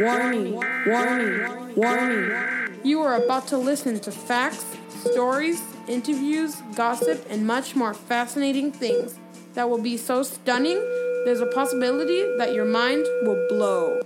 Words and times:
Warning, 0.00 0.60
warning, 0.84 1.74
warning. 1.76 2.80
You 2.82 3.02
are 3.02 3.22
about 3.22 3.46
to 3.46 3.56
listen 3.56 4.00
to 4.00 4.10
facts, 4.10 4.66
stories, 4.98 5.62
interviews, 5.86 6.60
gossip, 6.74 7.24
and 7.30 7.46
much 7.46 7.76
more 7.76 7.94
fascinating 7.94 8.72
things 8.72 9.16
that 9.54 9.70
will 9.70 9.80
be 9.80 9.96
so 9.96 10.24
stunning, 10.24 10.80
there's 11.24 11.40
a 11.40 11.46
possibility 11.46 12.24
that 12.38 12.52
your 12.52 12.64
mind 12.64 13.06
will 13.22 13.46
blow. 13.48 14.00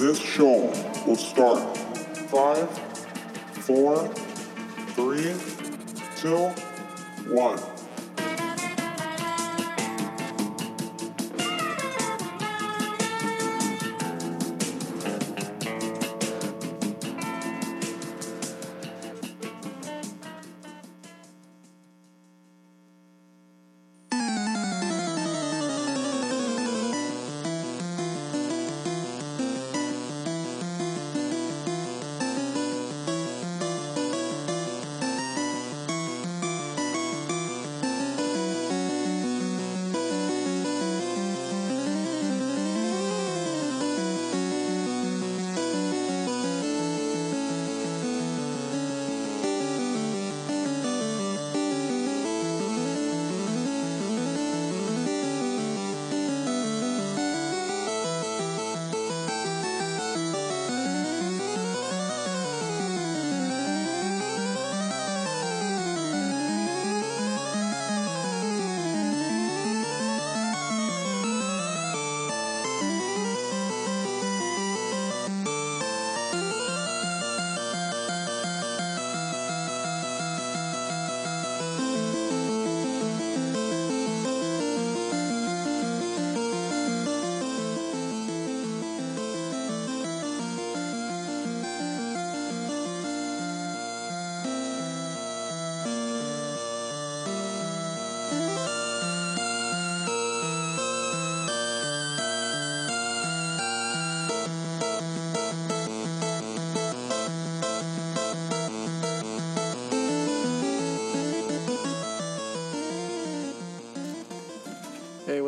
This 0.00 0.18
show 0.18 0.72
will 1.06 1.14
start 1.14 1.76
five, 2.28 2.68
four, 3.68 4.08
three, 4.96 5.32
two, 6.16 6.52
one. 7.28 7.77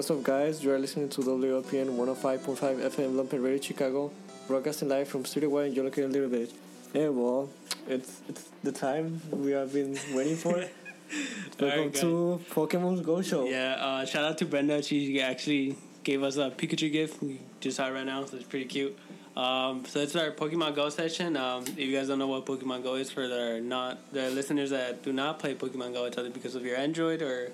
What's 0.00 0.10
up, 0.10 0.22
guys? 0.22 0.64
You 0.64 0.72
are 0.72 0.78
listening 0.78 1.10
to 1.10 1.20
WLPN 1.20 1.94
105.5 1.94 2.56
FM 2.56 3.16
Lumpen 3.16 3.44
Radio 3.44 3.60
Chicago, 3.60 4.10
broadcasting 4.48 4.88
live 4.88 5.08
from 5.08 5.26
Studio 5.26 5.50
One 5.50 5.66
in 5.66 5.74
Yolo 5.74 5.90
Little 5.90 6.30
Bit. 6.30 6.54
Hey, 6.94 7.10
well, 7.10 7.50
it's 7.86 8.22
it's 8.26 8.48
the 8.62 8.72
time 8.72 9.20
we 9.30 9.50
have 9.50 9.74
been 9.74 9.98
waiting 10.14 10.36
for. 10.36 10.54
Welcome 11.60 11.80
right, 11.82 11.94
to 11.96 12.40
Pokemon 12.50 13.04
Go 13.04 13.20
Show. 13.20 13.44
Yeah, 13.44 13.74
uh, 13.74 14.06
shout 14.06 14.24
out 14.24 14.38
to 14.38 14.46
Brenda. 14.46 14.82
She 14.82 15.20
actually 15.20 15.76
gave 16.02 16.22
us 16.22 16.38
a 16.38 16.50
Pikachu 16.50 16.90
gift. 16.90 17.22
We 17.22 17.38
just 17.60 17.76
saw 17.76 17.86
it 17.88 17.92
right 17.92 18.06
now, 18.06 18.24
so 18.24 18.38
it's 18.38 18.46
pretty 18.46 18.64
cute. 18.64 18.98
Um, 19.36 19.84
so 19.84 20.00
it's 20.00 20.16
our 20.16 20.30
Pokemon 20.30 20.76
Go 20.76 20.88
session. 20.88 21.36
Um, 21.36 21.64
if 21.64 21.78
you 21.78 21.94
guys 21.94 22.08
don't 22.08 22.18
know 22.18 22.26
what 22.26 22.46
Pokemon 22.46 22.84
Go 22.84 22.94
is, 22.94 23.10
for 23.10 23.28
the 23.28 23.60
not 23.62 23.98
the 24.14 24.30
listeners 24.30 24.70
that 24.70 25.02
do 25.02 25.12
not 25.12 25.38
play 25.38 25.54
Pokemon 25.54 25.92
Go, 25.92 26.06
it's 26.06 26.16
either 26.16 26.30
because 26.30 26.54
of 26.54 26.64
your 26.64 26.78
Android 26.78 27.20
or 27.20 27.52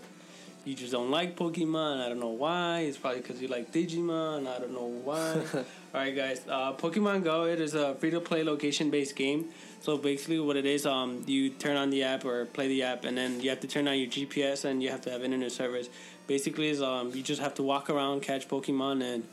you 0.67 0.75
just 0.75 0.91
don't 0.91 1.13
like 1.13 1.37
Pokemon. 1.37 2.05
I 2.05 2.09
don't 2.09 2.19
know 2.19 2.31
why. 2.31 2.81
It's 2.81 2.99
probably 2.99 3.21
because 3.21 3.41
you 3.41 3.47
like 3.47 3.73
Digimon. 3.73 4.49
I 4.49 4.59
don't 4.59 4.73
know 4.73 4.89
why. 5.05 5.35
All 5.55 5.65
right, 5.95 6.15
guys. 6.15 6.41
Uh, 6.49 6.73
Pokemon 6.73 7.23
Go. 7.23 7.45
It 7.45 7.61
is 7.61 7.77
a 7.77 7.95
free 7.95 8.11
to 8.11 8.21
play 8.21 8.43
location 8.43 8.91
based 8.91 9.15
game. 9.15 9.51
So 9.81 9.97
basically, 9.97 10.41
what 10.41 10.57
it 10.57 10.67
is, 10.67 10.85
um, 10.85 11.23
you 11.29 11.51
turn 11.51 11.77
on 11.77 11.91
the 11.91 12.03
app 12.03 12.25
or 12.25 12.47
play 12.47 12.67
the 12.67 12.83
app, 12.83 13.05
and 13.05 13.17
then 13.17 13.41
you 13.41 13.49
have 13.51 13.61
to 13.61 13.69
turn 13.69 13.87
on 13.87 13.97
your 13.97 14.09
GPS 14.09 14.65
and 14.65 14.83
you 14.83 14.91
have 14.91 15.01
to 15.03 15.11
have 15.11 15.23
internet 15.23 15.53
service. 15.53 15.89
Basically, 16.27 16.69
is 16.71 16.83
um, 16.83 17.13
you 17.15 17.23
just 17.23 17.41
have 17.41 17.55
to 17.55 17.63
walk 17.63 17.89
around, 17.89 18.23
catch 18.23 18.49
Pokemon, 18.49 19.05
and 19.05 19.25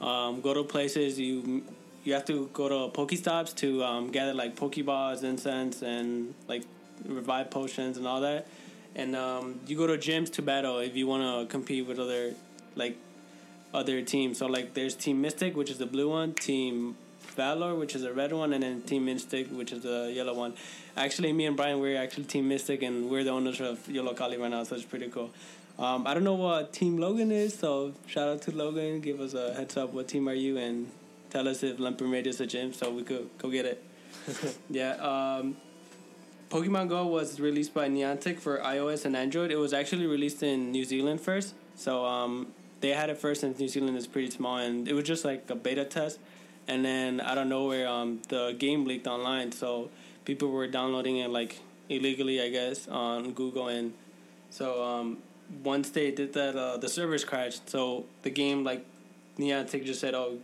um, 0.00 0.40
go 0.40 0.54
to 0.54 0.64
places. 0.64 1.20
You 1.20 1.62
you 2.04 2.14
have 2.14 2.24
to 2.24 2.48
go 2.54 2.70
to 2.70 2.98
Pokestops 2.98 3.54
to 3.56 3.84
um, 3.84 4.10
gather 4.10 4.32
like 4.32 4.56
Pokeballs, 4.56 5.24
incense, 5.24 5.82
and 5.82 6.34
like 6.48 6.62
revive 7.04 7.50
potions 7.50 7.98
and 7.98 8.06
all 8.06 8.22
that 8.22 8.46
and 8.96 9.14
um, 9.16 9.60
you 9.66 9.76
go 9.76 9.86
to 9.86 9.96
gyms 9.96 10.32
to 10.34 10.42
battle 10.42 10.78
if 10.78 10.96
you 10.96 11.06
want 11.06 11.22
to 11.22 11.52
compete 11.52 11.86
with 11.86 11.98
other 11.98 12.34
like 12.74 12.96
other 13.72 14.02
teams. 14.02 14.38
So 14.38 14.46
like 14.46 14.74
there's 14.74 14.94
Team 14.94 15.20
Mystic, 15.20 15.56
which 15.56 15.70
is 15.70 15.78
the 15.78 15.86
blue 15.86 16.10
one, 16.10 16.34
Team 16.34 16.96
Valor, 17.36 17.74
which 17.74 17.94
is 17.94 18.02
the 18.02 18.12
red 18.12 18.32
one, 18.32 18.52
and 18.52 18.62
then 18.62 18.82
Team 18.82 19.04
Mystic, 19.04 19.48
which 19.48 19.72
is 19.72 19.82
the 19.82 20.12
yellow 20.14 20.34
one. 20.34 20.54
Actually, 20.96 21.32
me 21.32 21.46
and 21.46 21.56
Brian, 21.56 21.80
we're 21.80 22.00
actually 22.00 22.24
Team 22.24 22.48
Mystic, 22.48 22.82
and 22.82 23.08
we're 23.08 23.24
the 23.24 23.30
owners 23.30 23.60
of 23.60 23.78
Yollocalli 23.86 24.38
right 24.38 24.50
now, 24.50 24.64
so 24.64 24.74
it's 24.74 24.84
pretty 24.84 25.08
cool. 25.08 25.30
Um, 25.78 26.06
I 26.06 26.12
don't 26.12 26.24
know 26.24 26.34
what 26.34 26.72
Team 26.72 26.98
Logan 26.98 27.30
is, 27.30 27.58
so 27.58 27.94
shout 28.06 28.28
out 28.28 28.42
to 28.42 28.50
Logan. 28.50 29.00
Give 29.00 29.20
us 29.20 29.34
a 29.34 29.54
heads 29.54 29.76
up. 29.76 29.92
What 29.92 30.08
team 30.08 30.28
are 30.28 30.34
you? 30.34 30.58
And 30.58 30.90
tell 31.30 31.48
us 31.48 31.62
if 31.62 31.78
Lumpen 31.78 32.12
Radio 32.12 32.30
is 32.30 32.40
a 32.40 32.46
gym, 32.46 32.72
so 32.72 32.90
we 32.90 33.02
could 33.02 33.30
go 33.38 33.48
get 33.48 33.64
it. 33.64 33.82
yeah. 34.70 34.92
Um, 34.96 35.56
Pokemon 36.50 36.88
Go 36.88 37.06
was 37.06 37.38
released 37.38 37.72
by 37.72 37.88
Niantic 37.88 38.40
for 38.40 38.58
iOS 38.58 39.04
and 39.04 39.16
Android. 39.16 39.52
It 39.52 39.56
was 39.56 39.72
actually 39.72 40.06
released 40.06 40.42
in 40.42 40.72
New 40.72 40.84
Zealand 40.84 41.20
first, 41.20 41.54
so 41.76 42.04
um, 42.04 42.48
they 42.80 42.88
had 42.88 43.08
it 43.08 43.18
first 43.18 43.42
since 43.42 43.60
New 43.60 43.68
Zealand 43.68 43.96
is 43.96 44.08
pretty 44.08 44.30
small, 44.30 44.56
and 44.56 44.88
it 44.88 44.94
was 44.94 45.04
just 45.04 45.24
like 45.24 45.48
a 45.48 45.54
beta 45.54 45.84
test. 45.84 46.18
And 46.66 46.84
then 46.84 47.20
I 47.20 47.36
don't 47.36 47.48
know 47.48 47.66
where 47.66 47.86
um, 47.86 48.20
the 48.28 48.56
game 48.58 48.84
leaked 48.84 49.06
online, 49.06 49.52
so 49.52 49.90
people 50.24 50.50
were 50.50 50.66
downloading 50.66 51.18
it 51.18 51.30
like 51.30 51.60
illegally, 51.88 52.42
I 52.42 52.50
guess, 52.50 52.88
on 52.88 53.30
Google, 53.32 53.68
and 53.68 53.94
so 54.50 54.82
um, 54.82 55.18
once 55.62 55.90
they 55.90 56.10
did 56.10 56.32
that, 56.32 56.56
uh, 56.56 56.78
the 56.78 56.88
servers 56.88 57.24
crashed. 57.24 57.70
So 57.70 58.06
the 58.22 58.30
game, 58.30 58.64
like 58.64 58.84
Niantic, 59.38 59.84
just 59.84 60.00
said, 60.00 60.14
"Oh, 60.14 60.38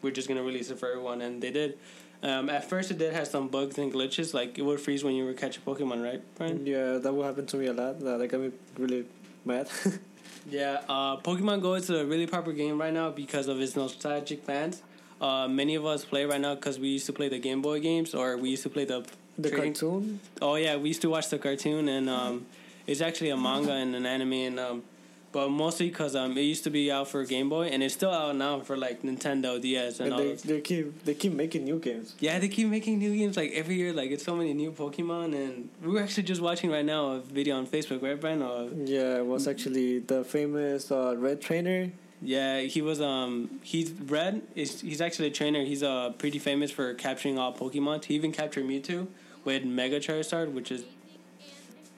we're 0.00 0.12
just 0.12 0.28
gonna 0.28 0.42
release 0.42 0.70
it 0.70 0.78
for 0.78 0.88
everyone," 0.88 1.20
and 1.20 1.42
they 1.42 1.50
did. 1.50 1.78
Um, 2.22 2.48
at 2.48 2.68
first, 2.68 2.90
it 2.90 2.98
did 2.98 3.12
have 3.12 3.26
some 3.26 3.48
bugs 3.48 3.78
and 3.78 3.92
glitches, 3.92 4.32
like 4.32 4.56
it 4.56 4.62
would 4.62 4.80
freeze 4.80 5.02
when 5.02 5.14
you 5.14 5.24
were 5.24 5.32
catching 5.32 5.62
Pokemon, 5.64 6.04
right, 6.04 6.22
Brian? 6.36 6.64
Yeah, 6.64 6.98
that 6.98 7.12
would 7.12 7.26
happen 7.26 7.46
to 7.46 7.56
me 7.56 7.66
a 7.66 7.72
lot. 7.72 7.98
That 7.98 8.28
got 8.28 8.40
me 8.40 8.52
really 8.78 9.06
mad. 9.44 9.68
yeah, 10.48 10.82
uh, 10.88 11.16
Pokemon 11.16 11.62
Go 11.62 11.74
is 11.74 11.90
a 11.90 12.06
really 12.06 12.28
popular 12.28 12.56
game 12.56 12.80
right 12.80 12.92
now 12.92 13.10
because 13.10 13.48
of 13.48 13.60
its 13.60 13.74
nostalgic 13.74 14.44
fans. 14.44 14.82
Uh, 15.20 15.48
many 15.48 15.74
of 15.74 15.84
us 15.84 16.04
play 16.04 16.24
right 16.24 16.40
now 16.40 16.54
because 16.54 16.78
we 16.78 16.88
used 16.88 17.06
to 17.06 17.12
play 17.12 17.28
the 17.28 17.38
Game 17.38 17.60
Boy 17.60 17.80
games, 17.80 18.14
or 18.14 18.36
we 18.36 18.50
used 18.50 18.62
to 18.62 18.70
play 18.70 18.84
the 18.84 19.04
the 19.38 19.50
trading. 19.50 19.72
cartoon. 19.72 20.20
Oh 20.40 20.54
yeah, 20.54 20.76
we 20.76 20.88
used 20.88 21.02
to 21.02 21.10
watch 21.10 21.28
the 21.28 21.38
cartoon, 21.38 21.88
and 21.88 22.08
um, 22.08 22.46
it's 22.86 23.00
actually 23.00 23.30
a 23.30 23.36
manga 23.36 23.72
and 23.72 23.94
an 23.94 24.06
anime, 24.06 24.32
and 24.32 24.60
um, 24.60 24.82
but 25.32 25.48
mostly 25.50 25.88
because 25.88 26.14
um, 26.14 26.36
it 26.36 26.42
used 26.42 26.64
to 26.64 26.70
be 26.70 26.92
out 26.92 27.08
for 27.08 27.24
Game 27.24 27.48
Boy, 27.48 27.68
and 27.68 27.82
it's 27.82 27.94
still 27.94 28.12
out 28.12 28.36
now 28.36 28.60
for 28.60 28.76
like 28.76 29.02
Nintendo 29.02 29.60
DS 29.60 29.98
and, 30.00 30.12
and 30.12 30.14
all. 30.14 30.18
They, 30.20 30.34
they 30.34 30.60
keep 30.60 31.04
they 31.04 31.14
keep 31.14 31.32
making 31.32 31.64
new 31.64 31.78
games. 31.78 32.14
Yeah, 32.20 32.38
they 32.38 32.48
keep 32.48 32.68
making 32.68 32.98
new 32.98 33.16
games 33.16 33.36
like 33.36 33.52
every 33.52 33.76
year. 33.76 33.92
Like 33.92 34.10
it's 34.10 34.24
so 34.24 34.36
many 34.36 34.52
new 34.52 34.72
Pokemon, 34.72 35.34
and 35.34 35.70
we 35.82 35.92
were 35.92 36.02
actually 36.02 36.24
just 36.24 36.40
watching 36.40 36.70
right 36.70 36.84
now 36.84 37.12
a 37.12 37.20
video 37.20 37.56
on 37.56 37.66
Facebook, 37.66 38.02
right, 38.02 38.20
Brian? 38.20 38.42
Or, 38.42 38.68
yeah, 38.84 39.16
it 39.18 39.26
was 39.26 39.48
actually 39.48 40.00
the 40.00 40.22
famous 40.22 40.90
uh, 40.92 41.14
Red 41.16 41.40
Trainer. 41.40 41.90
Yeah, 42.20 42.60
he 42.60 42.82
was. 42.82 43.00
Um, 43.00 43.58
he's 43.62 43.90
Red. 43.90 44.42
Is 44.54 44.80
he's 44.82 45.00
actually 45.00 45.28
a 45.28 45.32
trainer. 45.32 45.64
He's 45.64 45.82
uh 45.82 46.10
pretty 46.18 46.38
famous 46.38 46.70
for 46.70 46.94
capturing 46.94 47.38
all 47.38 47.52
Pokemon. 47.52 48.04
He 48.04 48.14
even 48.14 48.32
captured 48.32 48.64
Mewtwo 48.64 49.08
with 49.44 49.64
Mega 49.64 49.98
Charizard, 49.98 50.52
which 50.52 50.70
is 50.70 50.84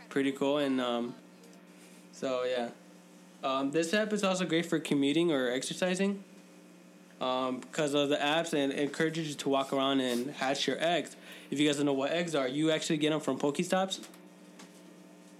pretty 0.08 0.32
cool. 0.32 0.58
And 0.58 0.80
um, 0.80 1.14
So 2.12 2.44
yeah, 2.44 2.68
um, 3.44 3.70
this 3.70 3.92
app 3.94 4.12
is 4.12 4.24
also 4.24 4.44
great 4.46 4.66
for 4.66 4.78
commuting 4.78 5.30
or 5.30 5.50
exercising. 5.50 6.24
Um, 7.20 7.60
because 7.60 7.94
of 7.94 8.08
the 8.08 8.16
apps 8.16 8.52
and 8.52 8.72
it 8.72 8.78
encourages 8.78 9.28
you 9.28 9.34
to 9.34 9.48
walk 9.48 9.72
around 9.72 10.00
and 10.00 10.30
hatch 10.32 10.66
your 10.66 10.76
eggs. 10.80 11.14
If 11.50 11.60
you 11.60 11.66
guys 11.66 11.76
don't 11.76 11.86
know 11.86 11.92
what 11.92 12.10
eggs 12.10 12.34
are, 12.34 12.48
you 12.48 12.70
actually 12.72 12.96
get 12.96 13.10
them 13.10 13.20
from 13.20 13.38
Pokestops. 13.38 14.00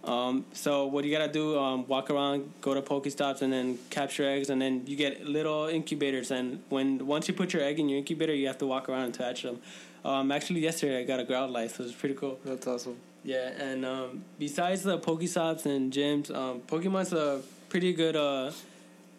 Um, 0.04 0.44
so 0.52 0.86
what 0.86 1.04
you 1.04 1.10
gotta 1.10 1.32
do, 1.32 1.58
um, 1.58 1.86
walk 1.88 2.10
around, 2.10 2.52
go 2.60 2.74
to 2.74 2.82
Pokestops, 2.82 3.42
and 3.42 3.52
then 3.52 3.78
capture 3.90 4.28
eggs, 4.28 4.50
and 4.50 4.60
then 4.60 4.84
you 4.86 4.96
get 4.96 5.26
little 5.26 5.66
incubators. 5.66 6.30
And 6.30 6.62
when 6.68 7.06
once 7.06 7.26
you 7.26 7.34
put 7.34 7.52
your 7.52 7.62
egg 7.62 7.80
in 7.80 7.88
your 7.88 7.98
incubator, 7.98 8.34
you 8.34 8.46
have 8.46 8.58
to 8.58 8.66
walk 8.66 8.88
around 8.88 9.12
to 9.12 9.24
hatch 9.24 9.42
them. 9.42 9.60
Um, 10.04 10.30
actually, 10.30 10.60
yesterday 10.60 11.00
I 11.00 11.04
got 11.04 11.20
a 11.20 11.24
Growlithe, 11.24 11.70
so 11.70 11.84
it's 11.84 11.92
pretty 11.94 12.14
cool. 12.14 12.38
That's 12.44 12.66
awesome. 12.66 12.96
Yeah, 13.24 13.48
and 13.58 13.86
um, 13.86 14.24
besides 14.38 14.82
the 14.82 14.98
Pokestops 14.98 15.64
and 15.64 15.90
gyms, 15.90 16.30
um, 16.34 16.60
Pokemon's 16.60 17.14
a 17.14 17.40
pretty 17.74 17.92
good. 17.92 18.14
Uh, 18.14 18.52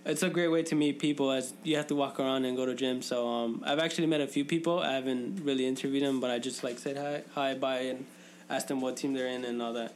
it's 0.05 0.23
a 0.23 0.29
great 0.29 0.47
way 0.47 0.63
to 0.63 0.75
meet 0.75 0.97
people 0.97 1.29
as 1.29 1.53
you 1.65 1.75
have 1.75 1.87
to 1.87 1.93
walk 1.93 2.21
around 2.21 2.45
and 2.45 2.55
go 2.55 2.65
to 2.65 2.73
gym. 2.73 3.01
So 3.01 3.27
um, 3.27 3.61
I've 3.65 3.79
actually 3.79 4.07
met 4.07 4.21
a 4.21 4.27
few 4.27 4.45
people. 4.45 4.79
I 4.79 4.93
haven't 4.93 5.43
really 5.43 5.67
interviewed 5.67 6.03
them, 6.03 6.21
but 6.21 6.31
I 6.31 6.39
just 6.39 6.63
like 6.63 6.79
said 6.79 6.95
hi, 6.95 7.23
hi, 7.33 7.55
bye, 7.55 7.79
and 7.79 8.05
asked 8.49 8.69
them 8.69 8.79
what 8.79 8.95
team 8.95 9.13
they're 9.13 9.27
in 9.27 9.43
and 9.43 9.61
all 9.61 9.73
that. 9.73 9.93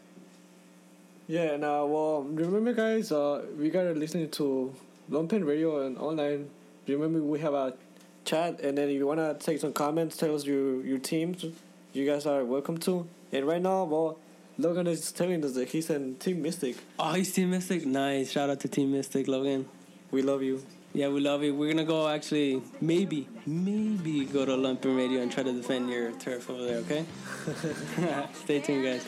Yeah, 1.29 1.53
and 1.53 1.63
uh, 1.63 1.85
well, 1.87 2.23
remember, 2.23 2.73
guys, 2.73 3.13
uh, 3.13 3.45
we 3.57 3.69
gotta 3.69 3.93
listen 3.93 4.29
to 4.29 4.75
Lumpen 5.09 5.47
Radio 5.47 5.85
and 5.87 5.97
online. 5.97 6.49
Remember, 6.85 7.21
we 7.21 7.39
have 7.39 7.53
a 7.53 7.75
chat, 8.25 8.59
and 8.59 8.77
then 8.77 8.89
if 8.89 8.95
you 8.95 9.07
wanna 9.07 9.35
take 9.35 9.61
some 9.61 9.71
comments, 9.71 10.17
tell 10.17 10.35
us 10.35 10.43
your 10.43 10.83
your 10.83 10.99
teams. 10.99 11.45
You 11.93 12.05
guys 12.05 12.25
are 12.25 12.43
welcome 12.43 12.77
to. 12.79 13.07
And 13.31 13.47
right 13.47 13.61
now, 13.61 13.85
well, 13.85 14.17
Logan 14.59 14.87
is 14.87 15.13
telling 15.13 15.45
us 15.45 15.53
that 15.53 15.69
he's 15.69 15.89
in 15.89 16.15
Team 16.15 16.41
Mystic. 16.41 16.75
Oh, 16.99 17.13
he's 17.13 17.31
Team 17.31 17.51
Mystic. 17.51 17.85
Nice. 17.85 18.29
Shout 18.29 18.49
out 18.49 18.59
to 18.59 18.67
Team 18.67 18.91
Mystic, 18.91 19.29
Logan. 19.29 19.65
We 20.11 20.21
love 20.21 20.43
you. 20.43 20.61
Yeah, 20.91 21.07
we 21.07 21.21
love 21.21 21.43
you. 21.43 21.55
We're 21.55 21.71
gonna 21.71 21.85
go 21.85 22.09
actually, 22.09 22.61
maybe, 22.81 23.29
maybe 23.45 24.25
go 24.25 24.43
to 24.43 24.51
Lumpen 24.51 24.97
Radio 24.97 25.21
and 25.21 25.31
try 25.31 25.43
to 25.43 25.53
defend 25.53 25.89
your 25.89 26.11
turf 26.11 26.49
over 26.49 26.65
there. 26.65 26.77
Okay. 26.79 27.05
Stay 28.33 28.59
tuned, 28.59 28.83
guys. 28.83 29.05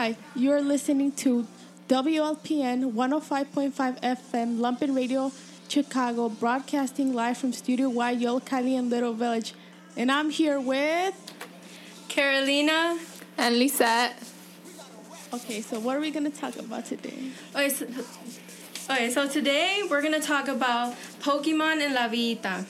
Hi, 0.00 0.16
you're 0.34 0.62
listening 0.62 1.12
to 1.24 1.46
WLPN 1.88 2.94
105.5 2.94 4.00
FM 4.00 4.56
Lumpen 4.56 4.96
Radio 4.96 5.30
Chicago, 5.68 6.30
broadcasting 6.30 7.12
live 7.12 7.36
from 7.36 7.52
Studio 7.52 7.90
Y, 7.90 8.16
Yollocalli 8.16 8.78
and 8.78 8.88
Little 8.88 9.12
Village. 9.12 9.52
And 9.98 10.10
I'm 10.10 10.30
here 10.30 10.58
with. 10.58 11.14
Carolina. 12.08 12.98
And 13.36 13.58
Lisette. 13.58 14.16
Okay, 15.34 15.60
so 15.60 15.78
what 15.78 15.98
are 15.98 16.00
we 16.00 16.10
going 16.10 16.32
to 16.32 16.34
talk 16.34 16.56
about 16.56 16.86
today? 16.86 17.32
Okay 17.54 17.68
so, 17.68 17.86
okay, 18.88 19.10
so 19.10 19.28
today 19.28 19.82
we're 19.90 20.00
gonna 20.00 20.18
talk 20.18 20.48
about 20.48 20.94
Pokemon 21.20 21.84
and 21.84 21.92
La 21.92 22.08
Villita. 22.08 22.64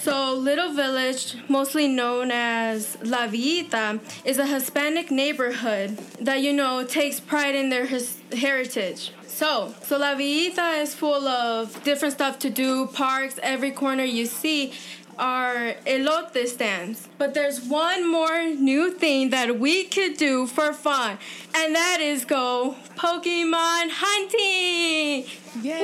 So, 0.00 0.32
Little 0.32 0.72
Village, 0.72 1.36
mostly 1.48 1.88
known 1.88 2.30
as 2.30 2.96
La 3.02 3.26
Villita, 3.26 4.00
is 4.24 4.38
a 4.38 4.46
Hispanic 4.46 5.10
neighborhood 5.10 5.98
that 6.20 6.40
you 6.40 6.52
know 6.52 6.84
takes 6.84 7.18
pride 7.18 7.56
in 7.56 7.68
their 7.68 7.86
his- 7.86 8.16
heritage. 8.32 9.10
So, 9.26 9.74
so 9.82 9.98
La 9.98 10.14
Villita 10.14 10.80
is 10.80 10.94
full 10.94 11.26
of 11.26 11.82
different 11.82 12.14
stuff 12.14 12.38
to 12.40 12.50
do, 12.50 12.86
parks, 12.86 13.40
every 13.42 13.72
corner 13.72 14.04
you 14.04 14.26
see 14.26 14.72
are 15.18 15.74
elote 15.84 16.46
stands. 16.46 17.08
But 17.18 17.34
there's 17.34 17.60
one 17.60 18.08
more 18.08 18.44
new 18.54 18.92
thing 18.92 19.30
that 19.30 19.58
we 19.58 19.84
could 19.84 20.16
do 20.16 20.46
for 20.46 20.72
fun, 20.72 21.18
and 21.54 21.74
that 21.74 21.98
is 22.00 22.24
go 22.24 22.76
Pokemon 22.96 23.90
hunting. 23.90 25.24
Yeah. 25.60 25.82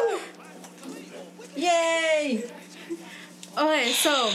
Woo! 0.00 0.20
Yay! 1.56 2.44
Okay, 3.58 3.92
so 3.92 4.30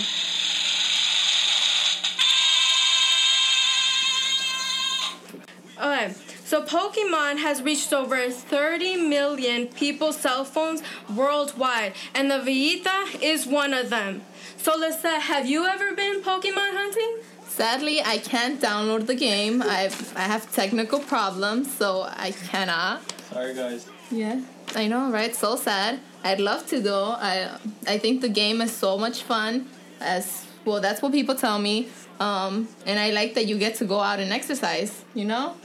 Okay, 5.79 6.13
so 6.45 6.63
Pokemon 6.63 7.37
has 7.37 7.61
reached 7.63 7.91
over 7.91 8.29
30 8.29 8.97
million 8.97 9.67
people's 9.67 10.17
cell 10.17 10.45
phones 10.45 10.83
worldwide, 11.15 11.93
and 12.13 12.29
the 12.29 12.39
Vita 12.39 13.17
is 13.19 13.47
one 13.47 13.73
of 13.73 13.89
them. 13.89 14.21
So, 14.57 14.75
Lisa, 14.77 15.19
have 15.19 15.47
you 15.47 15.65
ever 15.65 15.95
been 15.95 16.21
Pokemon 16.21 16.73
hunting? 16.73 17.17
Sadly, 17.47 18.01
I 18.03 18.19
can't 18.19 18.61
download 18.61 19.07
the 19.07 19.15
game. 19.15 19.61
I've 19.61 20.15
I 20.15 20.21
have 20.21 20.51
technical 20.53 20.99
problems, 20.99 21.75
so 21.75 22.03
I 22.09 22.31
cannot. 22.31 23.01
Sorry, 23.31 23.53
guys. 23.53 23.87
Yeah, 24.11 24.41
I 24.75 24.87
know, 24.87 25.11
right? 25.11 25.35
So 25.35 25.55
sad. 25.55 25.99
I'd 26.23 26.39
love 26.39 26.67
to 26.67 26.79
though. 26.79 27.15
I 27.17 27.57
I 27.87 27.97
think 27.97 28.21
the 28.21 28.29
game 28.29 28.61
is 28.61 28.71
so 28.71 28.97
much 28.97 29.23
fun. 29.23 29.67
As 29.99 30.45
well, 30.65 30.81
that's 30.81 31.01
what 31.01 31.11
people 31.11 31.35
tell 31.35 31.59
me. 31.59 31.89
Um, 32.19 32.67
and 32.85 32.99
I 32.99 33.11
like 33.11 33.33
that 33.35 33.45
you 33.45 33.57
get 33.57 33.75
to 33.75 33.85
go 33.85 33.99
out 33.99 34.19
and 34.19 34.31
exercise. 34.31 35.03
You 35.13 35.25
know? 35.25 35.55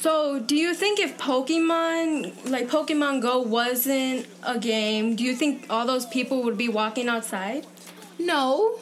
So, 0.00 0.38
do 0.38 0.54
you 0.54 0.74
think 0.74 1.00
if 1.00 1.18
Pokemon, 1.18 2.48
like 2.48 2.68
Pokemon 2.68 3.20
Go, 3.20 3.40
wasn't 3.40 4.28
a 4.44 4.56
game, 4.56 5.16
do 5.16 5.24
you 5.24 5.34
think 5.34 5.66
all 5.70 5.86
those 5.86 6.06
people 6.06 6.44
would 6.44 6.56
be 6.56 6.68
walking 6.68 7.08
outside? 7.08 7.66
No. 8.18 8.78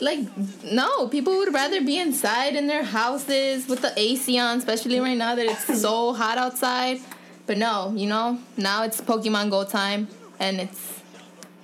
Like 0.00 0.20
no, 0.64 1.08
people 1.08 1.36
would 1.38 1.52
rather 1.52 1.80
be 1.80 1.98
inside 1.98 2.56
in 2.56 2.66
their 2.66 2.82
houses 2.82 3.68
with 3.68 3.80
the 3.80 3.92
AC 3.96 4.38
on, 4.38 4.58
especially 4.58 4.98
right 4.98 5.16
now 5.16 5.34
that 5.34 5.46
it's 5.46 5.80
so 5.80 6.12
hot 6.12 6.36
outside. 6.38 7.00
But 7.46 7.58
no, 7.58 7.92
you 7.94 8.06
know, 8.06 8.38
now 8.56 8.84
it's 8.84 9.00
Pokemon 9.00 9.50
Go 9.50 9.64
time, 9.64 10.08
and 10.38 10.60
it's 10.60 11.00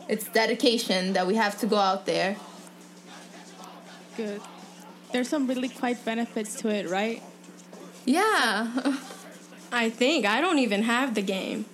it's 0.08 0.28
dedication 0.28 1.12
that 1.12 1.26
we 1.26 1.36
have 1.36 1.58
to 1.60 1.66
go 1.66 1.76
out 1.76 2.04
there. 2.04 2.36
Good. 4.16 4.40
There's 5.12 5.28
some 5.28 5.46
really 5.46 5.68
quite 5.68 6.04
benefits 6.04 6.54
to 6.56 6.68
it, 6.68 6.88
right? 6.88 7.22
Yeah. 8.04 8.96
I 9.72 9.88
think. 9.88 10.26
I 10.26 10.40
don't 10.40 10.58
even 10.58 10.82
have 10.82 11.14
the 11.14 11.22
game. 11.22 11.64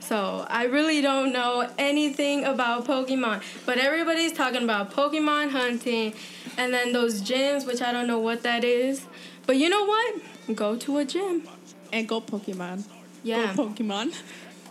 So 0.00 0.46
I 0.48 0.64
really 0.64 1.00
don't 1.00 1.32
know 1.32 1.68
anything 1.78 2.44
about 2.44 2.86
Pokemon. 2.86 3.42
But 3.64 3.78
everybody's 3.78 4.32
talking 4.32 4.64
about 4.64 4.92
Pokemon 4.92 5.50
hunting 5.50 6.14
and 6.56 6.72
then 6.72 6.92
those 6.92 7.22
gyms, 7.22 7.66
which 7.66 7.80
I 7.80 7.92
don't 7.92 8.06
know 8.06 8.18
what 8.18 8.42
that 8.42 8.64
is. 8.64 9.06
But 9.46 9.56
you 9.56 9.68
know 9.68 9.84
what? 9.84 10.16
Go 10.54 10.76
to 10.76 10.98
a 10.98 11.04
gym. 11.04 11.46
And 11.92 12.08
go 12.08 12.20
Pokemon. 12.20 12.84
Yeah. 13.28 13.54
Go 13.54 13.68
Pokemon. 13.68 14.14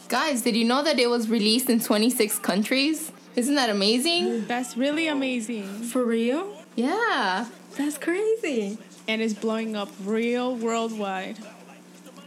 Guys, 0.09 0.41
did 0.41 0.55
you 0.55 0.65
know 0.65 0.83
that 0.83 0.97
it 0.99 1.09
was 1.09 1.29
released 1.29 1.69
in 1.69 1.79
26 1.79 2.39
countries? 2.39 3.11
Isn't 3.35 3.53
that 3.55 3.69
amazing? 3.69 4.47
That's 4.47 4.75
really 4.75 5.07
amazing. 5.07 5.67
For 5.83 6.03
real? 6.03 6.55
Yeah. 6.75 7.45
That's 7.77 7.99
crazy. 7.99 8.79
And 9.07 9.21
it's 9.21 9.35
blowing 9.35 9.75
up 9.75 9.89
real 10.03 10.55
worldwide. 10.55 11.37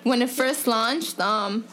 When 0.05 0.23
it 0.23 0.31
first 0.31 0.69
launched, 0.69 1.19
um, 1.19 1.65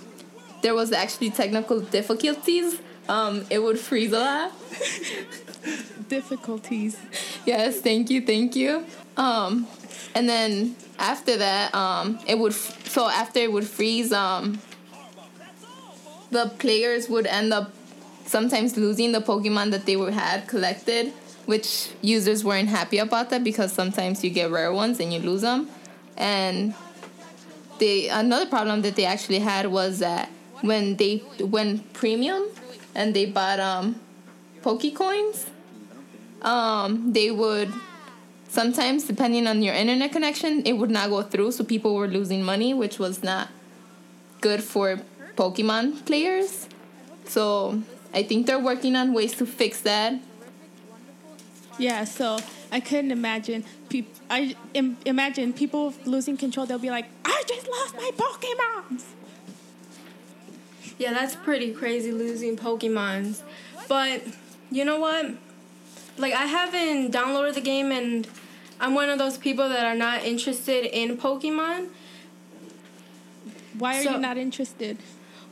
there 0.63 0.73
was 0.73 0.91
actually 0.91 1.29
technical 1.29 1.79
difficulties. 1.79 2.79
Um, 3.07 3.45
it 3.51 3.59
would 3.59 3.77
freeze 3.77 4.11
a 4.11 4.19
lot. 4.19 4.51
Difficulties. 6.09 6.97
Yes, 7.45 7.79
thank 7.79 8.09
you, 8.09 8.21
thank 8.21 8.55
you. 8.55 8.85
Um, 9.17 9.67
and 10.15 10.27
then 10.27 10.75
after 10.99 11.37
that, 11.37 11.73
um, 11.73 12.19
it 12.27 12.37
would 12.37 12.53
f- 12.53 12.87
so 12.89 13.07
after 13.07 13.39
it 13.39 13.51
would 13.51 13.67
freeze, 13.67 14.11
um, 14.11 14.59
the 16.31 16.51
players 16.59 17.07
would 17.09 17.25
end 17.25 17.53
up 17.53 17.73
sometimes 18.25 18.77
losing 18.77 19.11
the 19.11 19.21
Pokemon 19.21 19.71
that 19.71 19.85
they 19.85 19.93
had 20.11 20.47
collected, 20.47 21.13
which 21.45 21.89
users 22.01 22.43
weren't 22.43 22.69
happy 22.69 22.97
about 22.97 23.29
that 23.29 23.43
because 23.43 23.71
sometimes 23.71 24.23
you 24.23 24.29
get 24.29 24.51
rare 24.51 24.73
ones 24.73 24.99
and 24.99 25.13
you 25.13 25.19
lose 25.19 25.41
them. 25.41 25.69
And 26.17 26.73
they 27.79 28.09
another 28.09 28.47
problem 28.47 28.81
that 28.81 28.95
they 28.95 29.05
actually 29.05 29.39
had 29.39 29.67
was 29.67 29.99
that 29.99 30.29
when 30.61 30.95
they 30.97 31.23
went 31.39 31.93
premium 31.93 32.47
and 32.95 33.13
they 33.13 33.25
bought 33.25 33.59
um, 33.59 33.99
Pokecoins, 34.61 35.45
um, 36.41 37.13
they 37.13 37.31
would 37.31 37.71
sometimes 38.49 39.03
depending 39.05 39.45
on 39.47 39.61
your 39.61 39.73
internet 39.75 40.11
connection 40.11 40.61
it 40.65 40.73
would 40.73 40.89
not 40.89 41.09
go 41.09 41.21
through 41.21 41.51
so 41.51 41.63
people 41.63 41.93
were 41.95 42.07
losing 42.07 42.41
money 42.43 42.73
which 42.73 42.97
was 42.99 43.23
not 43.23 43.49
good 44.41 44.63
for 44.63 44.99
pokemon 45.35 46.03
players 46.05 46.67
so 47.25 47.81
i 48.13 48.23
think 48.23 48.47
they're 48.47 48.59
working 48.59 48.95
on 48.95 49.13
ways 49.13 49.33
to 49.35 49.45
fix 49.45 49.81
that 49.81 50.13
Yeah, 51.79 52.05
so 52.05 52.39
I 52.71 52.79
couldn't 52.81 53.11
imagine. 53.11 53.61
Peop- 53.87 54.09
I 54.33 54.55
Im- 54.73 54.97
imagine 55.05 55.53
people 55.53 55.93
losing 56.09 56.35
control. 56.35 56.65
They'll 56.65 56.81
be 56.81 56.89
like, 56.89 57.05
"I 57.23 57.37
just 57.45 57.67
lost 57.69 57.93
my 57.93 58.09
Pokemon." 58.17 59.03
Yeah, 60.97 61.13
that's 61.13 61.35
pretty 61.35 61.71
crazy 61.73 62.11
losing 62.11 62.57
Pokemons. 62.57 63.43
But 63.87 64.23
you 64.71 64.85
know 64.89 64.97
what? 64.99 65.37
Like 66.17 66.33
I 66.33 66.45
haven't 66.45 67.11
downloaded 67.11 67.53
the 67.55 67.61
game 67.61 67.91
and 67.91 68.27
I'm 68.79 68.93
one 68.95 69.09
of 69.09 69.17
those 69.19 69.37
people 69.37 69.67
that 69.69 69.85
are 69.85 69.95
not 69.95 70.23
interested 70.23 70.85
in 70.85 71.17
Pokemon. 71.17 71.87
Why 73.77 73.99
are 73.99 74.03
So- 74.03 74.11
you 74.13 74.17
not 74.17 74.37
interested? 74.37 74.97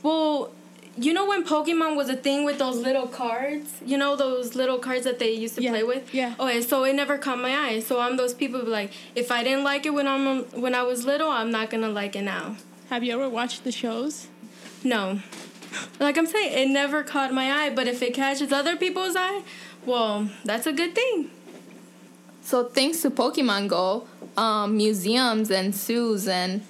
Well, 0.02 0.52
you 0.98 1.12
know 1.12 1.26
when 1.26 1.44
Pokemon 1.44 1.94
was 1.96 2.08
a 2.08 2.16
thing 2.16 2.44
with 2.44 2.58
those 2.58 2.76
little 2.76 3.06
cards? 3.06 3.70
You 3.84 3.98
know 3.98 4.16
those 4.16 4.54
little 4.54 4.78
cards 4.78 5.04
that 5.04 5.18
they 5.18 5.30
used 5.32 5.56
to 5.56 5.62
Yeah, 5.62 5.70
play 5.70 5.82
with? 5.82 6.14
yeah. 6.14 6.34
Oh, 6.38 6.46
okay, 6.48 6.62
so 6.62 6.84
it 6.84 6.94
never 6.94 7.18
caught 7.18 7.38
my 7.38 7.54
eye. 7.54 7.80
So 7.80 8.00
I'm 8.00 8.16
those 8.16 8.32
people 8.34 8.60
who 8.60 8.66
like 8.70 8.90
if 9.14 9.30
I 9.30 9.42
didn't 9.44 9.64
like 9.64 9.84
it 9.86 9.90
when 9.90 10.06
I'm 10.08 10.44
when 10.60 10.74
I 10.74 10.82
was 10.82 11.04
little, 11.04 11.28
I'm 11.30 11.50
not 11.50 11.70
gonna 11.70 11.88
like 11.90 12.16
it 12.16 12.22
now. 12.22 12.56
Have 12.90 13.04
you 13.04 13.12
ever 13.12 13.28
watched 13.28 13.64
the 13.64 13.72
shows? 13.72 14.28
No. 14.82 15.20
Like 16.00 16.16
I'm 16.16 16.26
saying, 16.26 16.52
it 16.58 16.72
never 16.72 17.02
caught 17.02 17.34
my 17.34 17.52
eye, 17.52 17.70
but 17.70 17.86
if 17.86 18.00
it 18.00 18.14
catches 18.14 18.50
other 18.50 18.76
people's 18.76 19.14
eye, 19.16 19.42
well, 19.86 20.28
that's 20.44 20.66
a 20.66 20.72
good 20.72 20.94
thing. 20.94 21.30
So 22.42 22.64
thanks 22.64 23.02
to 23.02 23.10
Pokemon 23.10 23.68
Go, 23.68 24.06
um, 24.36 24.76
museums 24.76 25.50
and 25.50 25.74
zoos 25.74 26.28
and 26.28 26.62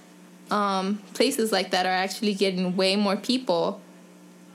um, 0.50 1.02
places 1.12 1.52
like 1.52 1.70
that 1.72 1.86
are 1.86 1.90
actually 1.90 2.34
getting 2.34 2.76
way 2.76 2.96
more 2.96 3.16
people. 3.16 3.80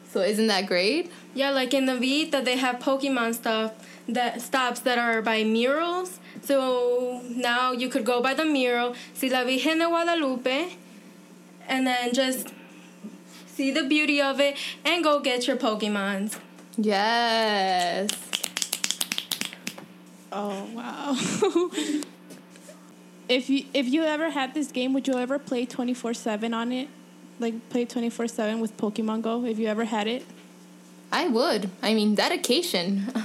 So 0.09 0.21
isn't 0.21 0.47
that 0.47 0.65
great? 0.67 1.11
Yeah, 1.33 1.51
like 1.51 1.73
in 1.73 1.85
the 1.85 1.95
Vita, 1.95 2.41
they 2.43 2.57
have 2.57 2.77
Pokemon 2.79 3.35
stuff 3.35 3.73
that 4.07 4.41
stops 4.41 4.79
that 4.81 4.97
are 4.97 5.21
by 5.21 5.43
murals. 5.43 6.19
So 6.41 7.21
now 7.29 7.71
you 7.71 7.87
could 7.87 8.05
go 8.05 8.21
by 8.21 8.33
the 8.33 8.45
mural, 8.45 8.95
see 9.13 9.29
La 9.29 9.43
Virgen 9.43 9.79
de 9.79 9.85
Guadalupe, 9.85 10.77
and 11.67 11.87
then 11.87 12.13
just 12.13 12.49
see 13.47 13.71
the 13.71 13.83
beauty 13.83 14.21
of 14.21 14.39
it 14.39 14.57
and 14.83 15.03
go 15.03 15.19
get 15.19 15.47
your 15.47 15.55
Pokemons. 15.55 16.37
Yes. 16.77 18.09
Oh 20.31 20.69
wow. 20.73 21.15
if 23.29 23.49
you 23.49 23.65
if 23.73 23.87
you 23.87 24.03
ever 24.03 24.29
had 24.29 24.53
this 24.53 24.71
game, 24.71 24.93
would 24.93 25.07
you 25.07 25.15
ever 25.15 25.37
play 25.39 25.65
twenty 25.65 25.93
four 25.93 26.13
seven 26.13 26.53
on 26.53 26.71
it? 26.71 26.87
Like 27.39 27.69
play 27.69 27.85
twenty 27.85 28.09
four 28.09 28.27
seven 28.27 28.59
with 28.59 28.77
Pokemon 28.77 29.21
Go? 29.21 29.45
If 29.45 29.59
you 29.59 29.67
ever 29.67 29.85
had 29.85 30.07
it? 30.07 30.25
I 31.11 31.27
would. 31.27 31.69
I 31.81 31.93
mean, 31.93 32.15
dedication. 32.15 33.11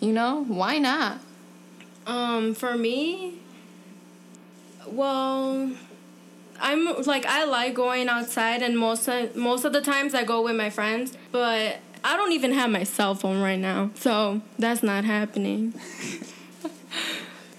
You 0.00 0.12
know, 0.12 0.44
why 0.44 0.76
not? 0.76 1.20
Um, 2.06 2.54
for 2.54 2.76
me, 2.76 3.38
well, 4.86 5.70
I'm 6.60 7.02
like 7.04 7.24
I 7.24 7.44
like 7.44 7.72
going 7.72 8.10
outside, 8.10 8.60
and 8.60 8.78
most 8.78 9.08
of, 9.08 9.34
most 9.34 9.64
of 9.64 9.72
the 9.72 9.80
times 9.80 10.14
I 10.14 10.24
go 10.24 10.42
with 10.42 10.56
my 10.56 10.68
friends, 10.68 11.16
but 11.32 11.78
I 12.04 12.16
don't 12.16 12.32
even 12.32 12.52
have 12.52 12.70
my 12.70 12.84
cell 12.84 13.14
phone 13.14 13.40
right 13.40 13.58
now, 13.58 13.90
so 13.94 14.42
that's 14.58 14.82
not 14.82 15.04
happening. 15.04 15.74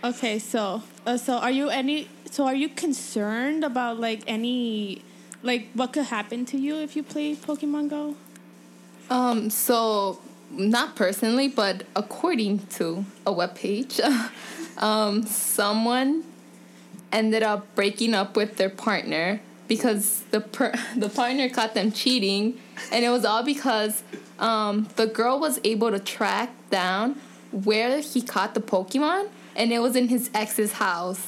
Okay, 0.05 0.37
so 0.37 0.83
uh, 1.07 1.17
so 1.17 1.37
are 1.37 1.49
you 1.49 1.69
any 1.69 2.07
so 2.29 2.45
are 2.45 2.53
you 2.53 2.69
concerned 2.69 3.63
about 3.63 3.99
like 3.99 4.21
any 4.27 5.01
like 5.41 5.69
what 5.73 5.93
could 5.93 6.05
happen 6.05 6.45
to 6.45 6.57
you 6.59 6.75
if 6.75 6.95
you 6.95 7.01
play 7.01 7.35
Pokemon 7.35 7.89
Go? 7.89 8.15
Um, 9.09 9.49
so 9.49 10.19
not 10.51 10.95
personally, 10.95 11.47
but 11.47 11.85
according 11.95 12.67
to 12.77 13.03
a 13.25 13.33
webpage, 13.33 13.99
um, 14.77 15.25
someone 15.25 16.23
ended 17.11 17.41
up 17.41 17.73
breaking 17.73 18.13
up 18.13 18.37
with 18.37 18.57
their 18.57 18.69
partner 18.69 19.41
because 19.67 20.21
the 20.31 20.41
per- 20.41 20.73
the 20.95 21.09
partner 21.09 21.49
caught 21.49 21.73
them 21.73 21.91
cheating, 21.91 22.57
and 22.91 23.03
it 23.05 23.09
was 23.09 23.25
all 23.25 23.43
because 23.43 24.03
um, 24.39 24.87
the 24.95 25.07
girl 25.07 25.39
was 25.39 25.59
able 25.63 25.91
to 25.91 25.99
track 25.99 26.51
down 26.69 27.15
where 27.51 28.01
he 28.01 28.21
caught 28.21 28.53
the 28.53 28.61
Pokemon, 28.61 29.29
and 29.55 29.71
it 29.71 29.79
was 29.79 29.95
in 29.95 30.07
his 30.09 30.29
ex's 30.33 30.73
house. 30.73 31.27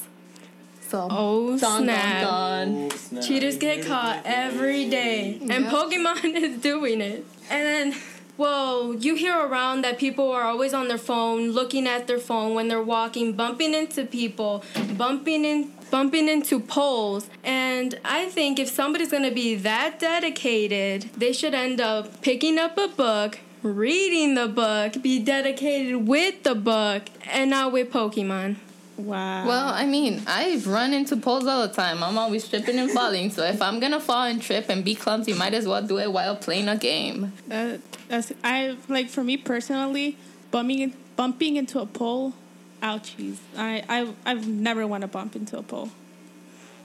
So 0.88 1.06
Oh 1.10 1.58
dun, 1.58 1.84
dun, 1.86 2.90
snap! 2.90 2.90
dun. 3.12 3.22
Cheaters 3.22 3.58
get 3.58 3.84
caught 3.86 4.22
every 4.24 4.88
day, 4.88 5.38
and 5.40 5.64
Yep. 5.64 5.72
Pokemon 5.72 6.24
is 6.34 6.60
doing 6.60 7.00
it. 7.02 7.26
And 7.50 7.92
then, 7.92 8.00
well, 8.38 8.94
you 8.94 9.14
hear 9.14 9.36
around 9.38 9.82
that 9.82 9.98
people 9.98 10.30
are 10.32 10.44
always 10.44 10.72
on 10.72 10.88
their 10.88 10.96
phone, 10.98 11.50
looking 11.50 11.86
at 11.86 12.06
their 12.06 12.18
phone 12.18 12.54
when 12.54 12.68
they're 12.68 12.82
walking, 12.82 13.32
bumping 13.34 13.74
into 13.74 14.04
people, 14.06 14.64
bumping 14.96 15.44
in, 15.44 15.70
bumping 15.90 16.28
into 16.28 16.60
poles. 16.60 17.28
And 17.44 17.98
I 18.04 18.26
think 18.26 18.58
if 18.58 18.68
somebody's 18.68 19.10
gonna 19.10 19.30
be 19.30 19.54
that 19.56 19.98
dedicated, 19.98 21.10
they 21.16 21.32
should 21.32 21.54
end 21.54 21.80
up 21.80 22.22
picking 22.22 22.58
up 22.58 22.76
a 22.78 22.88
book. 22.88 23.38
Reading 23.62 24.34
the 24.34 24.46
book, 24.46 25.02
be 25.02 25.18
dedicated 25.18 26.06
with 26.06 26.44
the 26.44 26.54
book, 26.54 27.02
and 27.28 27.50
not 27.50 27.72
with 27.72 27.92
Pokemon. 27.92 28.56
Wow. 28.96 29.46
Well, 29.46 29.68
I 29.68 29.86
mean, 29.86 30.22
I've 30.26 30.66
run 30.66 30.92
into 30.92 31.16
poles 31.16 31.46
all 31.46 31.66
the 31.66 31.72
time. 31.72 32.02
I'm 32.02 32.18
always 32.18 32.48
tripping 32.48 32.78
and 32.78 32.90
falling. 32.90 33.30
So 33.30 33.44
if 33.44 33.62
I'm 33.62 33.78
gonna 33.78 34.00
fall 34.00 34.24
and 34.24 34.42
trip 34.42 34.68
and 34.68 34.84
be 34.84 34.94
clumsy, 34.94 35.32
might 35.34 35.54
as 35.54 35.66
well 35.66 35.82
do 35.82 35.98
it 35.98 36.12
while 36.12 36.34
playing 36.36 36.68
a 36.68 36.76
game. 36.76 37.32
Uh, 37.50 37.78
that's 38.08 38.32
I 38.42 38.76
like 38.88 39.08
for 39.08 39.22
me 39.22 39.36
personally, 39.36 40.16
bumping 40.50 40.94
bumping 41.14 41.56
into 41.56 41.80
a 41.80 41.86
pole, 41.86 42.34
ouchies. 42.82 43.36
I 43.56 43.82
I 43.88 44.12
I've 44.24 44.46
never 44.46 44.86
want 44.86 45.02
to 45.02 45.08
bump 45.08 45.36
into 45.36 45.58
a 45.58 45.62
pole. 45.62 45.90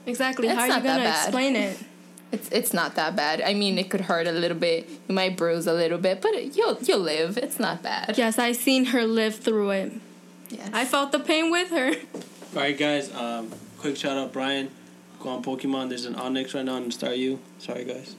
Exactly. 0.06 0.48
It's 0.48 0.56
How 0.56 0.62
are 0.62 0.76
you 0.78 0.82
gonna 0.82 1.08
explain 1.08 1.56
it? 1.56 1.78
It's 2.32 2.48
it's 2.48 2.72
not 2.72 2.96
that 2.96 3.14
bad. 3.14 3.40
I 3.42 3.54
mean, 3.54 3.78
it 3.78 3.90
could 3.90 4.00
hurt 4.00 4.26
a 4.26 4.32
little 4.32 4.56
bit. 4.56 4.88
You 5.08 5.14
might 5.14 5.36
bruise 5.36 5.68
a 5.68 5.72
little 5.72 5.98
bit, 5.98 6.20
but 6.20 6.56
you'll 6.56 6.78
you'll 6.82 6.98
live. 6.98 7.38
It's 7.38 7.60
not 7.60 7.80
bad. 7.80 8.18
Yes, 8.18 8.40
I 8.40 8.50
seen 8.50 8.86
her 8.86 9.04
live 9.06 9.36
through 9.36 9.70
it. 9.70 9.92
Yes. 10.50 10.68
I 10.72 10.84
felt 10.84 11.12
the 11.12 11.20
pain 11.20 11.52
with 11.52 11.70
her. 11.70 11.90
All 11.94 12.62
right, 12.62 12.76
guys. 12.76 13.14
Um, 13.14 13.52
quick 13.78 13.96
shout 13.96 14.16
out, 14.16 14.32
Brian. 14.32 14.70
Go 15.20 15.28
on 15.28 15.44
Pokemon. 15.44 15.90
There's 15.90 16.06
an 16.06 16.16
Onyx 16.16 16.54
right 16.54 16.64
now 16.64 16.74
on 16.74 16.90
Staryu. 16.90 17.38
Sorry, 17.58 17.84
guys. 17.84 18.16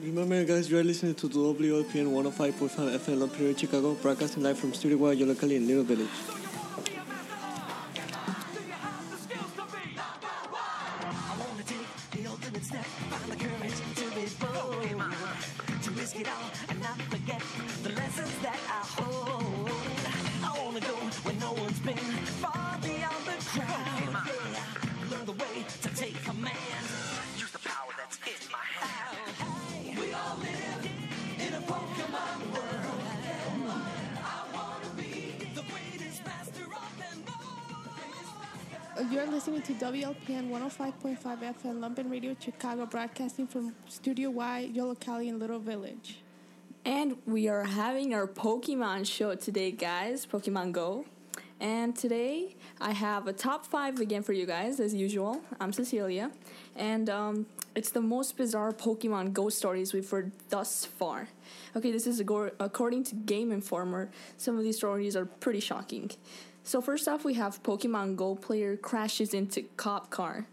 Remember, 0.00 0.42
guys, 0.44 0.70
you 0.70 0.78
are 0.78 0.82
listening 0.82 1.14
to 1.16 1.28
WLPN 1.28 2.08
105.5 2.10 2.98
FM 2.98 3.18
Lampere, 3.18 3.56
Chicago, 3.56 3.94
broadcasting 3.94 4.42
live 4.42 4.58
from 4.58 4.72
Studio 4.74 4.96
Y, 4.96 5.14
Yollocalli 5.14 5.56
in 5.56 5.66
Little 5.68 5.84
Village. 5.84 6.08
105.5 40.78 41.18
FM 41.20 41.80
Lumpen 41.80 42.10
Radio 42.10 42.34
Chicago, 42.40 42.86
broadcasting 42.86 43.46
from 43.46 43.74
Studio 43.88 44.30
Y, 44.30 44.70
Yollocalli 44.74 45.28
and 45.28 45.38
Little 45.38 45.58
Village. 45.58 46.20
And 46.86 47.18
we 47.26 47.46
are 47.48 47.64
having 47.64 48.14
our 48.14 48.26
Pokemon 48.26 49.06
show 49.06 49.34
today, 49.34 49.70
guys. 49.70 50.24
Pokemon 50.24 50.72
Go. 50.72 51.04
And 51.60 51.94
today 51.94 52.56
I 52.80 52.92
have 52.92 53.26
a 53.26 53.34
top 53.34 53.66
five 53.66 54.00
again 54.00 54.22
for 54.22 54.32
you 54.32 54.46
guys, 54.46 54.80
as 54.80 54.94
usual. 54.94 55.42
I'm 55.60 55.74
Cecilia. 55.74 56.30
And 56.74 57.10
um, 57.10 57.46
it's 57.76 57.90
the 57.90 58.00
most 58.00 58.38
bizarre 58.38 58.72
Pokemon 58.72 59.34
Go 59.34 59.50
stories 59.50 59.92
we've 59.92 60.08
heard 60.08 60.32
thus 60.48 60.86
far. 60.86 61.28
Okay, 61.76 61.92
this 61.92 62.06
is 62.06 62.18
according 62.18 63.04
to 63.04 63.14
Game 63.14 63.52
Informer. 63.52 64.10
Some 64.38 64.56
of 64.56 64.64
these 64.64 64.78
stories 64.78 65.16
are 65.16 65.26
pretty 65.26 65.60
shocking. 65.60 66.12
So, 66.64 66.80
first 66.80 67.08
off, 67.08 67.24
we 67.24 67.34
have 67.34 67.62
Pokemon 67.62 68.16
Go 68.16 68.36
player 68.36 68.76
crashes 68.76 69.34
into 69.34 69.62
cop 69.76 70.10
car. 70.10 70.46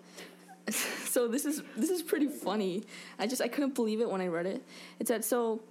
so 1.06 1.28
this 1.28 1.46
is 1.46 1.64
this 1.78 1.90
is 1.90 2.02
pretty 2.02 2.28
funny. 2.28 2.84
I 3.18 3.28
just 3.28 3.42
I 3.42 3.48
couldn't 3.48 3.76
believe 3.76 4.02
it 4.02 4.10
when 4.10 4.22
I 4.22 4.28
read 4.28 4.46
it. 4.46 4.64
It 5.00 5.08
said 5.08 5.24
so 5.26 5.62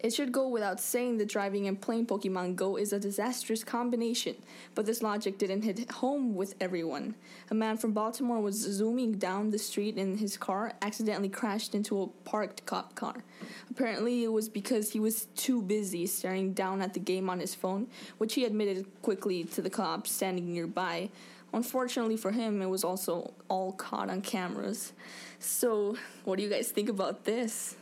It 0.00 0.14
should 0.14 0.30
go 0.30 0.46
without 0.46 0.78
saying 0.80 1.18
that 1.18 1.28
driving 1.28 1.66
and 1.66 1.80
playing 1.80 2.06
Pokemon 2.06 2.54
Go 2.54 2.76
is 2.76 2.92
a 2.92 3.00
disastrous 3.00 3.64
combination, 3.64 4.36
but 4.76 4.86
this 4.86 5.02
logic 5.02 5.38
didn't 5.38 5.62
hit 5.62 5.90
home 5.90 6.36
with 6.36 6.54
everyone. 6.60 7.16
A 7.50 7.54
man 7.54 7.76
from 7.76 7.92
Baltimore 7.92 8.40
was 8.40 8.54
zooming 8.54 9.14
down 9.18 9.50
the 9.50 9.58
street 9.58 9.96
in 9.98 10.18
his 10.18 10.36
car, 10.36 10.72
accidentally 10.82 11.28
crashed 11.28 11.74
into 11.74 12.00
a 12.00 12.06
parked 12.06 12.64
cop 12.64 12.94
car. 12.94 13.24
Apparently, 13.70 14.22
it 14.22 14.32
was 14.32 14.48
because 14.48 14.92
he 14.92 15.00
was 15.00 15.26
too 15.34 15.62
busy 15.62 16.06
staring 16.06 16.52
down 16.52 16.80
at 16.80 16.94
the 16.94 17.00
game 17.00 17.28
on 17.28 17.40
his 17.40 17.56
phone, 17.56 17.88
which 18.18 18.34
he 18.34 18.44
admitted 18.44 18.86
quickly 19.02 19.42
to 19.44 19.60
the 19.60 19.70
cops 19.70 20.12
standing 20.12 20.52
nearby. 20.52 21.10
Unfortunately 21.52 22.16
for 22.16 22.30
him, 22.30 22.60
it 22.60 22.66
was 22.66 22.84
also 22.84 23.32
all 23.48 23.72
caught 23.72 24.10
on 24.10 24.20
cameras. 24.20 24.92
So, 25.38 25.96
what 26.24 26.36
do 26.36 26.42
you 26.42 26.50
guys 26.50 26.70
think 26.70 26.88
about 26.88 27.24
this? 27.24 27.76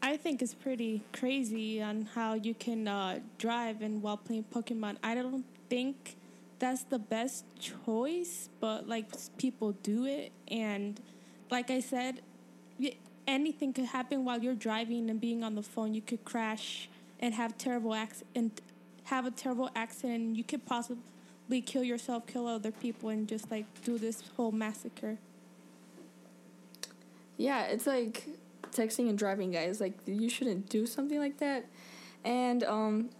I 0.00 0.16
think 0.16 0.40
it's 0.40 0.54
pretty 0.54 1.02
crazy 1.12 1.82
on 1.82 2.08
how 2.14 2.34
you 2.34 2.54
can 2.54 2.86
uh, 2.86 3.18
drive 3.38 3.82
and 3.82 4.00
while 4.00 4.16
playing 4.16 4.44
Pokemon. 4.54 4.96
I 5.02 5.14
don't 5.16 5.44
think 5.68 6.16
that's 6.60 6.84
the 6.84 6.98
best 6.98 7.44
choice, 7.58 8.48
but 8.60 8.88
like 8.88 9.06
people 9.36 9.72
do 9.82 10.06
it, 10.06 10.32
and 10.48 11.00
like 11.50 11.70
I 11.70 11.80
said, 11.80 12.22
anything 13.26 13.72
could 13.72 13.86
happen 13.86 14.24
while 14.24 14.42
you're 14.42 14.54
driving 14.54 15.10
and 15.10 15.20
being 15.20 15.42
on 15.42 15.54
the 15.54 15.62
phone. 15.62 15.94
You 15.94 16.00
could 16.00 16.24
crash 16.24 16.88
and 17.20 17.34
have 17.34 17.58
terrible 17.58 17.94
accident, 17.94 18.60
have 19.08 19.26
a 19.26 19.30
terrible 19.30 19.70
accident. 19.74 20.36
You 20.36 20.44
could 20.44 20.64
possibly 20.66 21.60
kill 21.64 21.82
yourself, 21.82 22.26
kill 22.26 22.46
other 22.46 22.70
people, 22.70 23.08
and 23.08 23.26
just 23.26 23.50
like 23.50 23.66
do 23.82 23.98
this 23.98 24.22
whole 24.36 24.52
massacre. 24.52 25.18
Yeah, 27.36 27.64
it's 27.64 27.86
like 27.86 28.26
texting 28.70 29.08
and 29.08 29.18
driving, 29.18 29.50
guys. 29.50 29.80
Like 29.80 29.94
you 30.06 30.28
shouldn't 30.28 30.68
do 30.68 30.86
something 30.86 31.18
like 31.18 31.38
that. 31.38 31.66
And 32.24 32.64
um 32.64 33.10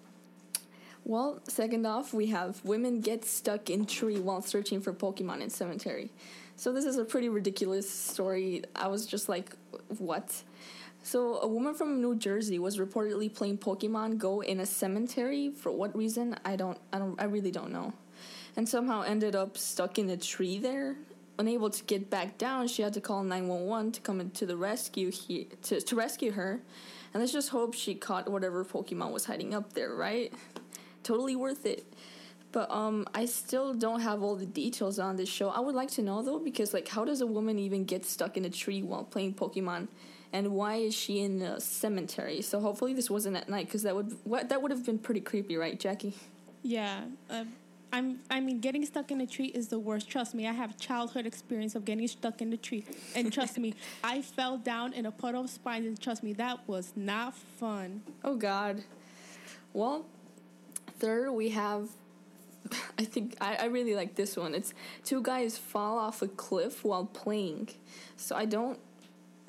well, 1.04 1.40
second 1.48 1.86
off, 1.86 2.12
we 2.12 2.26
have 2.26 2.62
women 2.64 3.00
get 3.00 3.24
stuck 3.24 3.70
in 3.70 3.86
tree 3.86 4.18
while 4.18 4.42
searching 4.42 4.82
for 4.82 4.92
Pokemon 4.92 5.40
in 5.40 5.48
cemetery. 5.48 6.10
So 6.56 6.70
this 6.70 6.84
is 6.84 6.98
a 6.98 7.04
pretty 7.04 7.30
ridiculous 7.30 7.88
story. 7.88 8.64
I 8.76 8.88
was 8.88 9.06
just 9.06 9.26
like, 9.26 9.56
what? 9.96 10.42
So 11.08 11.40
a 11.40 11.48
woman 11.48 11.72
from 11.72 12.02
New 12.02 12.16
Jersey 12.16 12.58
was 12.58 12.76
reportedly 12.76 13.32
playing 13.32 13.56
Pokemon 13.56 14.18
Go 14.18 14.42
in 14.42 14.60
a 14.60 14.66
cemetery. 14.66 15.48
For 15.48 15.72
what 15.72 15.96
reason? 15.96 16.36
I 16.44 16.54
don't 16.54 16.76
I 16.92 16.98
don't 16.98 17.18
I 17.18 17.24
really 17.24 17.50
don't 17.50 17.72
know. 17.72 17.94
And 18.56 18.68
somehow 18.68 19.00
ended 19.00 19.34
up 19.34 19.56
stuck 19.56 19.98
in 19.98 20.10
a 20.10 20.18
tree 20.18 20.58
there. 20.58 20.96
Unable 21.38 21.70
to 21.70 21.82
get 21.84 22.10
back 22.10 22.36
down, 22.36 22.68
she 22.68 22.82
had 22.82 22.92
to 22.92 23.00
call 23.00 23.22
911 23.22 23.92
to 23.92 24.00
come 24.02 24.28
to 24.28 24.44
the 24.44 24.58
rescue 24.58 25.10
here 25.10 25.46
to, 25.62 25.80
to 25.80 25.96
rescue 25.96 26.32
her. 26.32 26.60
And 27.14 27.22
let's 27.22 27.32
just 27.32 27.48
hope 27.48 27.72
she 27.72 27.94
caught 27.94 28.28
whatever 28.28 28.62
Pokemon 28.62 29.10
was 29.10 29.24
hiding 29.24 29.54
up 29.54 29.72
there, 29.72 29.94
right? 29.94 30.30
Totally 31.04 31.36
worth 31.36 31.64
it. 31.64 31.86
But 32.52 32.70
um 32.70 33.06
I 33.14 33.24
still 33.24 33.72
don't 33.72 34.00
have 34.00 34.22
all 34.22 34.36
the 34.36 34.44
details 34.44 34.98
on 34.98 35.16
this 35.16 35.30
show. 35.30 35.48
I 35.48 35.60
would 35.60 35.74
like 35.74 35.90
to 35.92 36.02
know 36.02 36.20
though 36.20 36.38
because 36.38 36.74
like 36.74 36.88
how 36.88 37.06
does 37.06 37.22
a 37.22 37.26
woman 37.26 37.58
even 37.58 37.84
get 37.84 38.04
stuck 38.04 38.36
in 38.36 38.44
a 38.44 38.50
tree 38.50 38.82
while 38.82 39.04
playing 39.04 39.32
Pokemon? 39.32 39.88
And 40.32 40.52
why 40.52 40.76
is 40.76 40.94
she 40.94 41.20
in 41.20 41.38
the 41.38 41.58
cemetery? 41.60 42.42
So 42.42 42.60
hopefully 42.60 42.92
this 42.92 43.08
wasn't 43.08 43.36
at 43.36 43.48
night 43.48 43.66
because 43.66 43.82
that 43.82 43.96
would 43.96 44.14
what 44.24 44.50
that 44.50 44.60
would 44.60 44.70
have 44.70 44.84
been 44.84 44.98
pretty 44.98 45.20
creepy, 45.20 45.56
right, 45.56 45.78
Jackie? 45.78 46.14
Yeah, 46.62 47.04
uh, 47.30 47.44
I'm. 47.92 48.20
I 48.30 48.40
mean, 48.40 48.60
getting 48.60 48.84
stuck 48.84 49.10
in 49.10 49.20
a 49.20 49.26
tree 49.26 49.46
is 49.46 49.68
the 49.68 49.78
worst. 49.78 50.10
Trust 50.10 50.34
me, 50.34 50.46
I 50.46 50.52
have 50.52 50.76
childhood 50.76 51.24
experience 51.24 51.74
of 51.74 51.84
getting 51.84 52.06
stuck 52.08 52.42
in 52.42 52.50
the 52.50 52.56
tree, 52.56 52.84
and 53.14 53.32
trust 53.32 53.58
me, 53.58 53.74
I 54.04 54.22
fell 54.22 54.58
down 54.58 54.92
in 54.92 55.06
a 55.06 55.10
puddle 55.10 55.44
of 55.44 55.50
spines, 55.50 55.86
and 55.86 56.00
trust 56.00 56.22
me, 56.22 56.34
that 56.34 56.66
was 56.68 56.92
not 56.94 57.34
fun. 57.34 58.02
Oh 58.22 58.36
God. 58.36 58.82
Well, 59.72 60.04
third 60.98 61.30
we 61.32 61.50
have. 61.50 61.88
I 62.98 63.04
think 63.04 63.36
I, 63.40 63.56
I 63.56 63.64
really 63.66 63.94
like 63.94 64.14
this 64.14 64.36
one. 64.36 64.54
It's 64.54 64.74
two 65.04 65.22
guys 65.22 65.56
fall 65.56 65.96
off 65.98 66.20
a 66.20 66.28
cliff 66.28 66.84
while 66.84 67.06
playing. 67.06 67.70
So 68.16 68.36
I 68.36 68.44
don't. 68.44 68.78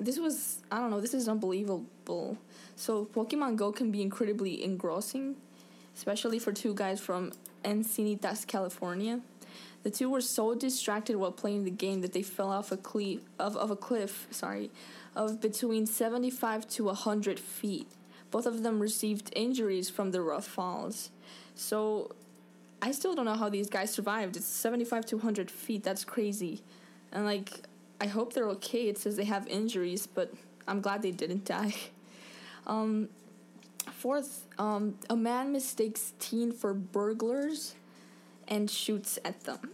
This 0.00 0.18
was 0.18 0.60
I 0.70 0.78
don't 0.78 0.90
know. 0.90 1.00
This 1.00 1.14
is 1.14 1.28
unbelievable. 1.28 2.38
So 2.74 3.04
Pokemon 3.04 3.56
Go 3.56 3.70
can 3.70 3.90
be 3.90 4.00
incredibly 4.00 4.64
engrossing, 4.64 5.36
especially 5.94 6.38
for 6.38 6.52
two 6.52 6.74
guys 6.74 7.00
from 7.00 7.32
Encinitas, 7.64 8.46
California. 8.46 9.20
The 9.82 9.90
two 9.90 10.10
were 10.10 10.20
so 10.20 10.54
distracted 10.54 11.16
while 11.16 11.32
playing 11.32 11.64
the 11.64 11.70
game 11.70 12.02
that 12.02 12.12
they 12.12 12.22
fell 12.22 12.50
off 12.50 12.70
a 12.70 12.76
cliff 12.76 13.20
of, 13.38 13.56
of 13.56 13.70
a 13.70 13.76
cliff, 13.76 14.26
sorry, 14.30 14.70
of 15.16 15.40
between 15.40 15.86
75 15.86 16.68
to 16.70 16.84
100 16.84 17.38
feet. 17.38 17.88
Both 18.30 18.46
of 18.46 18.62
them 18.62 18.78
received 18.78 19.32
injuries 19.34 19.90
from 19.90 20.12
the 20.12 20.20
rough 20.20 20.46
falls. 20.46 21.10
So 21.54 22.12
I 22.82 22.92
still 22.92 23.14
don't 23.14 23.24
know 23.24 23.34
how 23.34 23.48
these 23.48 23.68
guys 23.68 23.92
survived. 23.92 24.36
It's 24.36 24.46
75 24.46 25.06
to 25.06 25.16
100 25.16 25.50
feet. 25.50 25.82
That's 25.82 26.04
crazy. 26.04 26.62
And 27.12 27.24
like 27.24 27.62
I 28.00 28.06
hope 28.06 28.32
they're 28.32 28.48
okay. 28.50 28.88
It 28.88 28.98
says 28.98 29.16
they 29.16 29.24
have 29.24 29.46
injuries, 29.48 30.06
but 30.06 30.32
I'm 30.66 30.80
glad 30.80 31.02
they 31.02 31.12
didn't 31.12 31.44
die. 31.44 31.74
Um 32.66 33.08
Fourth, 34.00 34.46
um, 34.58 34.96
a 35.08 35.16
man 35.16 35.52
mistakes 35.52 36.12
teen 36.18 36.52
for 36.52 36.72
burglars 36.72 37.74
and 38.48 38.70
shoots 38.70 39.18
at 39.24 39.44
them. 39.44 39.70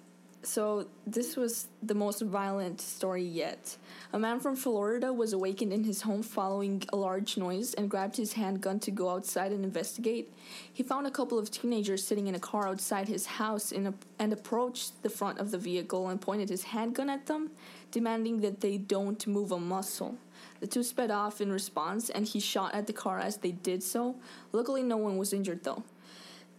So, 0.47 0.87
this 1.05 1.37
was 1.37 1.67
the 1.83 1.97
most 1.97 2.23
violent 2.23 2.81
story 2.81 3.25
yet. 3.25 3.77
A 4.13 4.19
man 4.19 4.39
from 4.39 4.55
Florida 4.55 5.13
was 5.13 5.33
awakened 5.33 5.73
in 5.73 5.83
his 5.83 6.03
home 6.03 6.23
following 6.23 6.85
a 6.93 6.97
large 6.97 7.37
noise 7.37 7.75
and 7.75 7.91
grabbed 7.91 8.17
his 8.17 8.35
handgun 8.35 8.79
to 8.81 8.93
go 8.93 9.11
outside 9.11 9.51
and 9.51 9.65
investigate. 9.65 10.33
He 10.73 10.85
found 10.85 11.05
a 11.05 11.11
couple 11.11 11.37
of 11.37 11.51
teenagers 11.51 12.05
sitting 12.05 12.29
in 12.29 12.37
a 12.37 12.39
car 12.39 12.69
outside 12.69 13.09
his 13.09 13.27
house 13.27 13.73
a, 13.73 13.93
and 14.21 14.33
approached 14.33 15.03
the 15.03 15.11
front 15.11 15.41
of 15.41 15.51
the 15.51 15.59
vehicle 15.59 16.09
and 16.11 16.21
pointed 16.21 16.49
his 16.49 16.63
handgun 16.63 17.11
at 17.11 17.27
them, 17.27 17.51
demanding 17.91 18.41
that 18.43 18.61
they 18.61 18.79
don't 18.79 19.27
move 19.27 19.51
a 19.51 19.59
muscle. 19.59 20.17
The 20.61 20.69
two 20.69 20.85
sped 20.85 21.11
off 21.11 21.41
in 21.41 21.51
response, 21.51 22.09
and 22.09 22.25
he 22.25 22.39
shot 22.39 22.73
at 22.73 22.87
the 22.87 22.93
car 22.93 23.19
as 23.19 23.39
they 23.39 23.51
did 23.51 23.83
so. 23.83 24.15
Luckily, 24.53 24.85
no 24.85 24.97
one 24.97 25.17
was 25.17 25.33
injured 25.33 25.65
though. 25.65 25.83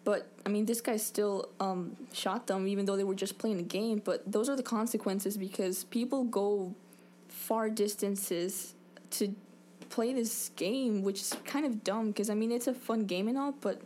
But 0.07 0.25
I 0.45 0.49
mean, 0.49 0.65
this 0.65 0.79
guy 0.79 0.95
still 0.95 1.49
um, 1.59 1.97
shot 2.13 2.47
them, 2.47 2.65
even 2.65 2.85
though 2.85 2.95
they 2.95 3.03
were 3.03 3.13
just 3.13 3.37
playing 3.37 3.59
a 3.59 3.69
game. 3.77 4.01
But 4.01 4.23
those 4.25 4.47
are 4.47 4.55
the 4.55 4.63
consequences 4.63 5.35
because 5.35 5.83
people 5.83 6.23
go 6.23 6.73
far 7.27 7.69
distances 7.69 8.73
to 9.09 9.35
play 9.89 10.13
this 10.13 10.51
game, 10.55 11.03
which 11.03 11.19
is 11.19 11.35
kind 11.43 11.65
of 11.65 11.83
dumb. 11.83 12.07
Because 12.07 12.29
I 12.29 12.35
mean, 12.35 12.53
it's 12.53 12.67
a 12.67 12.73
fun 12.73 13.01
game 13.01 13.27
and 13.27 13.37
all, 13.37 13.51
but 13.59 13.81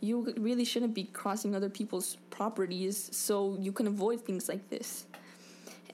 you 0.00 0.32
really 0.38 0.64
shouldn't 0.64 0.94
be 0.94 1.02
crossing 1.02 1.56
other 1.56 1.68
people's 1.68 2.18
properties 2.30 3.08
so 3.10 3.56
you 3.58 3.72
can 3.72 3.88
avoid 3.88 4.20
things 4.20 4.48
like 4.48 4.70
this. 4.70 5.06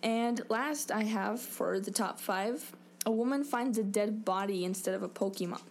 And 0.02 0.42
last, 0.50 0.92
I 0.92 1.04
have 1.04 1.40
for 1.40 1.80
the 1.80 1.90
top 1.90 2.20
five 2.20 2.76
a 3.06 3.10
woman 3.10 3.42
finds 3.42 3.78
a 3.78 3.82
dead 3.82 4.26
body 4.26 4.66
instead 4.66 4.94
of 4.94 5.02
a 5.02 5.08
Pokemon. 5.08 5.62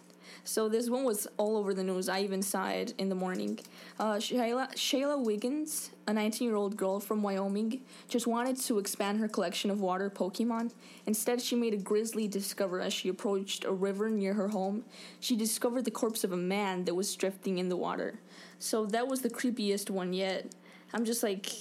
So 0.44 0.70
this 0.70 0.90
one 0.90 1.04
was 1.04 1.28
all 1.38 1.58
over 1.58 1.74
the 1.74 1.84
news. 1.84 2.10
I 2.10 2.22
even 2.22 2.42
saw 2.42 2.68
it 2.68 2.94
in 2.98 3.10
the 3.10 3.16
morning. 3.16 3.60
Uh, 4.00 4.16
Shayla, 4.16 4.74
Shayla 4.74 5.24
Wiggins, 5.24 5.92
a 6.08 6.12
19-year-old 6.12 6.76
girl 6.76 7.00
from 7.00 7.24
Wyoming, 7.24 7.82
just 8.10 8.28
wanted 8.28 8.58
to 8.62 8.80
expand 8.80 9.20
her 9.20 9.28
collection 9.28 9.72
of 9.72 9.82
water 9.82 10.10
Pokemon. 10.10 10.72
Instead, 11.06 11.42
she 11.42 11.56
made 11.56 11.74
a 11.74 11.78
grisly 11.78 12.28
discovery 12.28 12.84
as 12.84 12.94
she 12.94 13.10
approached 13.10 13.66
a 13.66 13.72
river 13.72 14.10
near 14.10 14.34
her 14.34 14.50
home. 14.50 14.84
She 15.20 15.36
discovered 15.36 15.86
the 15.86 15.92
corpse 15.92 16.24
of 16.24 16.32
a 16.32 16.38
man 16.38 16.86
that 16.86 16.96
was 16.96 17.16
drifting 17.16 17.58
in 17.58 17.70
the 17.70 17.78
water. 17.78 18.20
So 18.60 18.86
that 18.88 19.08
was 19.08 19.22
the 19.22 19.30
creepiest 19.30 19.90
one 19.90 20.14
yet. 20.14 20.48
I'm 20.94 21.06
just 21.06 21.24
like, 21.24 21.52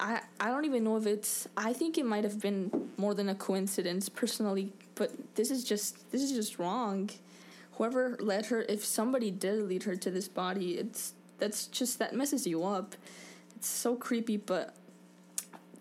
I 0.00 0.20
I 0.40 0.48
don't 0.48 0.64
even 0.64 0.84
know 0.84 0.96
if 0.96 1.06
it's. 1.06 1.48
I 1.56 1.72
think 1.72 1.98
it 1.98 2.04
might 2.04 2.24
have 2.24 2.40
been 2.40 2.90
more 2.96 3.14
than 3.14 3.28
a 3.28 3.34
coincidence, 3.34 4.08
personally. 4.08 4.72
But 4.94 5.12
this 5.36 5.50
is 5.50 5.64
just 5.64 6.10
this 6.10 6.22
is 6.22 6.32
just 6.32 6.58
wrong. 6.58 7.10
Whoever 7.82 8.16
led 8.20 8.46
her, 8.46 8.62
if 8.68 8.84
somebody 8.84 9.32
did 9.32 9.64
lead 9.64 9.82
her 9.82 9.96
to 9.96 10.08
this 10.08 10.28
body, 10.28 10.74
it's 10.74 11.14
that's 11.38 11.66
just 11.66 11.98
that 11.98 12.14
messes 12.14 12.46
you 12.46 12.62
up. 12.62 12.94
It's 13.56 13.66
so 13.66 13.96
creepy, 13.96 14.36
but 14.36 14.76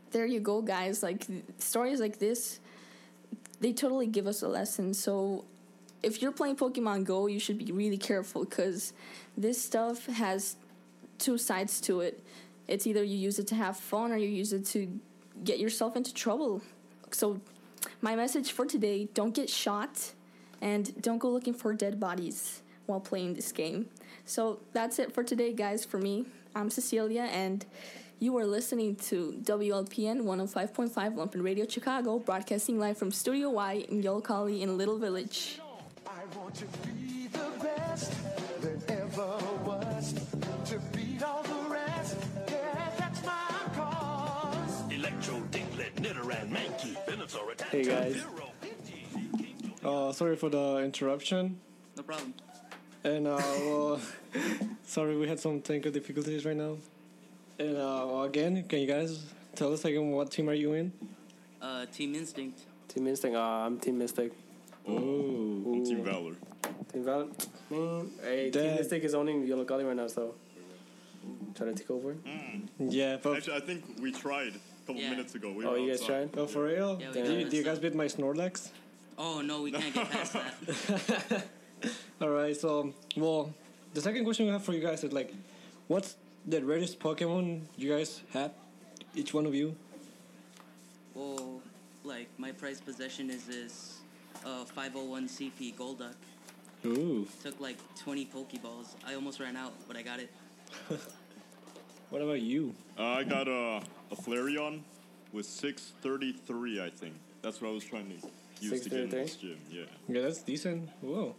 there 0.10 0.26
you 0.26 0.40
go, 0.40 0.64
guys. 0.64 1.04
Like 1.04 1.28
stories 1.60 2.00
like 2.00 2.18
this, 2.18 2.60
they 3.60 3.72
totally 3.72 4.08
give 4.08 4.26
us 4.26 4.42
a 4.42 4.48
lesson. 4.48 4.96
So 4.96 5.46
if 6.02 6.24
you're 6.24 6.32
playing 6.32 6.56
Pokemon 6.56 7.04
Go, 7.04 7.28
you 7.28 7.40
should 7.40 7.60
be 7.60 7.72
really 7.72 8.00
careful 8.00 8.46
because 8.46 8.94
this 9.38 9.62
stuff 9.62 10.08
has 10.08 10.56
two 11.20 11.38
sides 11.38 11.80
to 11.82 12.02
it. 12.02 12.24
It's 12.68 12.88
either 12.88 13.04
you 13.04 13.16
use 13.16 13.38
it 13.38 13.46
to 13.50 13.56
have 13.56 13.78
fun 13.78 14.12
or 14.12 14.18
you 14.18 14.28
use 14.28 14.54
it 14.54 14.66
to 14.74 15.00
get 15.44 15.60
yourself 15.60 15.96
into 15.96 16.12
trouble. 16.16 16.64
So, 17.12 17.42
my 18.02 18.16
message 18.16 18.54
for 18.54 18.66
today 18.66 19.08
don't 19.14 19.36
get 19.36 19.52
shot 19.52 20.14
and 20.62 21.02
don't 21.02 21.18
go 21.18 21.30
looking 21.30 21.54
for 21.54 21.74
dead 21.74 22.00
bodies 22.00 22.62
while 22.86 23.00
playing 23.00 23.34
this 23.34 23.52
game. 23.52 23.88
So, 24.26 24.60
that's 24.74 25.00
it 25.00 25.14
for 25.14 25.24
today, 25.24 25.54
guys. 25.54 25.84
For 25.84 25.98
me, 25.98 26.26
I'm 26.56 26.70
Cecilia, 26.70 27.24
and 27.24 27.66
you 28.22 28.38
are 28.38 28.46
listening 28.46 28.98
to 29.08 29.36
WLPN 29.44 30.22
105.5 30.22 30.92
Lumpen 31.16 31.44
Radio 31.44 31.66
Chicago, 31.68 32.20
broadcasting 32.20 32.78
live 32.78 32.96
from 32.96 33.12
Studio 33.12 33.50
Y 33.50 33.86
in 33.90 34.04
Yollocalli 34.04 34.62
in 34.62 34.78
Little 34.78 35.00
Village. 35.00 35.60
want 36.38 36.54
to 36.54 36.66
be 36.86 37.28
the 37.28 37.64
best 37.64 38.14
there 38.62 38.78
ever 38.90 39.38
was. 39.66 40.14
To 40.66 40.80
beat 40.96 41.24
all 41.24 41.42
the 41.42 41.70
rest, 41.74 42.18
yeah, 42.48 42.92
that's 43.00 43.26
my 43.26 43.32
cause. 43.76 44.92
Electrode, 44.92 45.50
Diglett, 45.50 45.96
Nidoran, 45.96 46.52
Mankey, 46.52 46.96
Venusaur, 47.08 47.52
attack. 47.54 47.70
Hey 47.70 47.84
guys. 47.84 48.24
Uh, 49.84 50.12
sorry 50.12 50.36
for 50.36 50.50
the 50.50 50.78
interruption. 50.80 51.60
No 51.98 52.04
problem. 52.04 52.34
And 53.04 53.28
uh, 53.28 53.38
well, 53.38 54.00
sorry 54.86 55.18
we 55.18 55.28
had 55.28 55.40
some 55.40 55.62
technical 55.62 55.92
difficulties 55.92 56.46
right 56.46 56.56
now. 56.56 56.78
And 57.60 57.78
uh, 57.78 58.22
again, 58.26 58.64
can 58.68 58.80
you 58.80 58.88
guys 58.88 59.26
tell 59.56 59.74
us 59.74 59.84
again 59.86 60.12
what 60.12 60.32
team 60.32 60.50
are 60.50 60.54
you 60.54 60.74
in? 60.74 60.92
Uh, 61.62 61.86
Team 61.92 62.16
Instinct. 62.16 62.60
Team 62.88 63.08
Instinct. 63.08 63.36
Uh, 63.36 63.40
I'm 63.42 63.80
Team 63.80 63.98
Mystic. 63.98 64.32
Oh, 64.88 64.96
I'm 64.98 65.84
Team 65.86 66.04
Valor. 66.04 66.34
Team 66.92 67.04
Valor. 67.04 67.28
Man, 67.70 68.10
hey, 68.24 68.50
Team 68.52 68.64
Damn. 68.64 68.76
Mystic 68.78 69.04
is 69.04 69.14
owning 69.16 69.48
Yollocalli 69.48 69.86
right 69.88 69.96
now, 69.96 70.08
so 70.08 70.36
try 71.56 71.68
to 71.68 71.74
take 71.74 71.90
over. 71.92 72.16
Yeah, 72.80 73.18
but 73.22 73.38
Actually, 73.38 73.58
I 73.58 73.60
think 73.62 73.84
we 74.02 74.12
tried 74.12 74.54
a 74.56 74.88
couple 74.88 74.96
minutes 75.02 75.36
ago. 75.36 75.52
We 75.52 75.66
Oh, 75.66 75.76
you 75.76 75.90
guys 75.90 76.02
outside. 76.02 76.34
tried? 76.34 76.42
Oh, 76.42 76.48
for 76.48 76.64
real? 76.66 76.98
Yeah, 77.00 77.08
we 77.10 77.14
do, 77.14 77.24
did. 77.24 77.42
you, 77.42 77.50
do 77.50 77.58
you 77.58 77.64
guys 77.64 77.80
beat 77.80 77.94
my 77.96 78.06
Snorlax? 78.06 78.70
Oh 79.24 79.40
no, 79.42 79.62
we 79.62 79.72
can't 79.72 79.94
get 79.94 80.10
past 80.10 80.34
that. 80.34 81.44
All 82.22 82.30
right, 82.30 82.58
so 82.58 82.92
well, 83.16 83.54
the 83.94 84.02
second 84.02 84.24
question 84.24 84.48
we 84.48 84.52
have 84.52 84.64
for 84.64 84.74
you 84.74 84.82
guys 84.82 85.04
is 85.04 85.14
like, 85.14 85.32
what's 85.88 86.16
the 86.48 86.60
rarest 86.66 87.00
Pokemon 87.00 87.62
you 87.78 87.92
guys 87.92 88.22
have? 88.34 88.52
Each 89.14 89.32
one 89.32 89.46
of 89.46 89.54
you. 89.54 89.76
well, 91.14 91.62
like 92.04 92.30
my 92.40 92.52
prized 92.52 92.84
possession 92.84 93.30
is 93.30 93.44
this 93.46 94.00
uh 94.44 94.66
501 94.66 95.28
CP 95.30 95.76
Golduck. 95.76 96.16
Ooh. 96.84 97.28
Took 97.44 97.60
like 97.62 97.78
20 98.00 98.26
Pokeballs. 98.26 98.96
I 99.06 99.14
almost 99.14 99.40
ran 99.40 99.56
out, 99.56 99.74
but 99.88 99.96
I 99.96 100.02
got 100.02 100.20
it. 100.20 100.32
What 102.10 102.22
about 102.22 102.42
you? 102.42 102.76
Uh, 103.00 103.04
I 103.04 103.24
got 103.24 103.48
a, 103.48 103.82
a 104.12 104.16
Flareon 104.16 104.82
with 105.32 105.46
633, 105.46 106.84
I 106.84 106.90
think. 106.90 107.14
That's 107.42 107.62
what 107.62 107.70
I 107.70 107.72
was 107.72 107.86
trying 107.86 108.10
to 108.10 108.28
use 108.62 108.82
to 108.82 108.90
get 108.90 109.00
in 109.00 109.12
633? 109.12 109.24
this 109.24 109.36
gym. 109.36 109.58
Yeah. 109.70 110.16
Yeah, 110.16 110.22
that's 110.22 110.42
decent. 110.44 110.90
Whoa. 111.02 111.36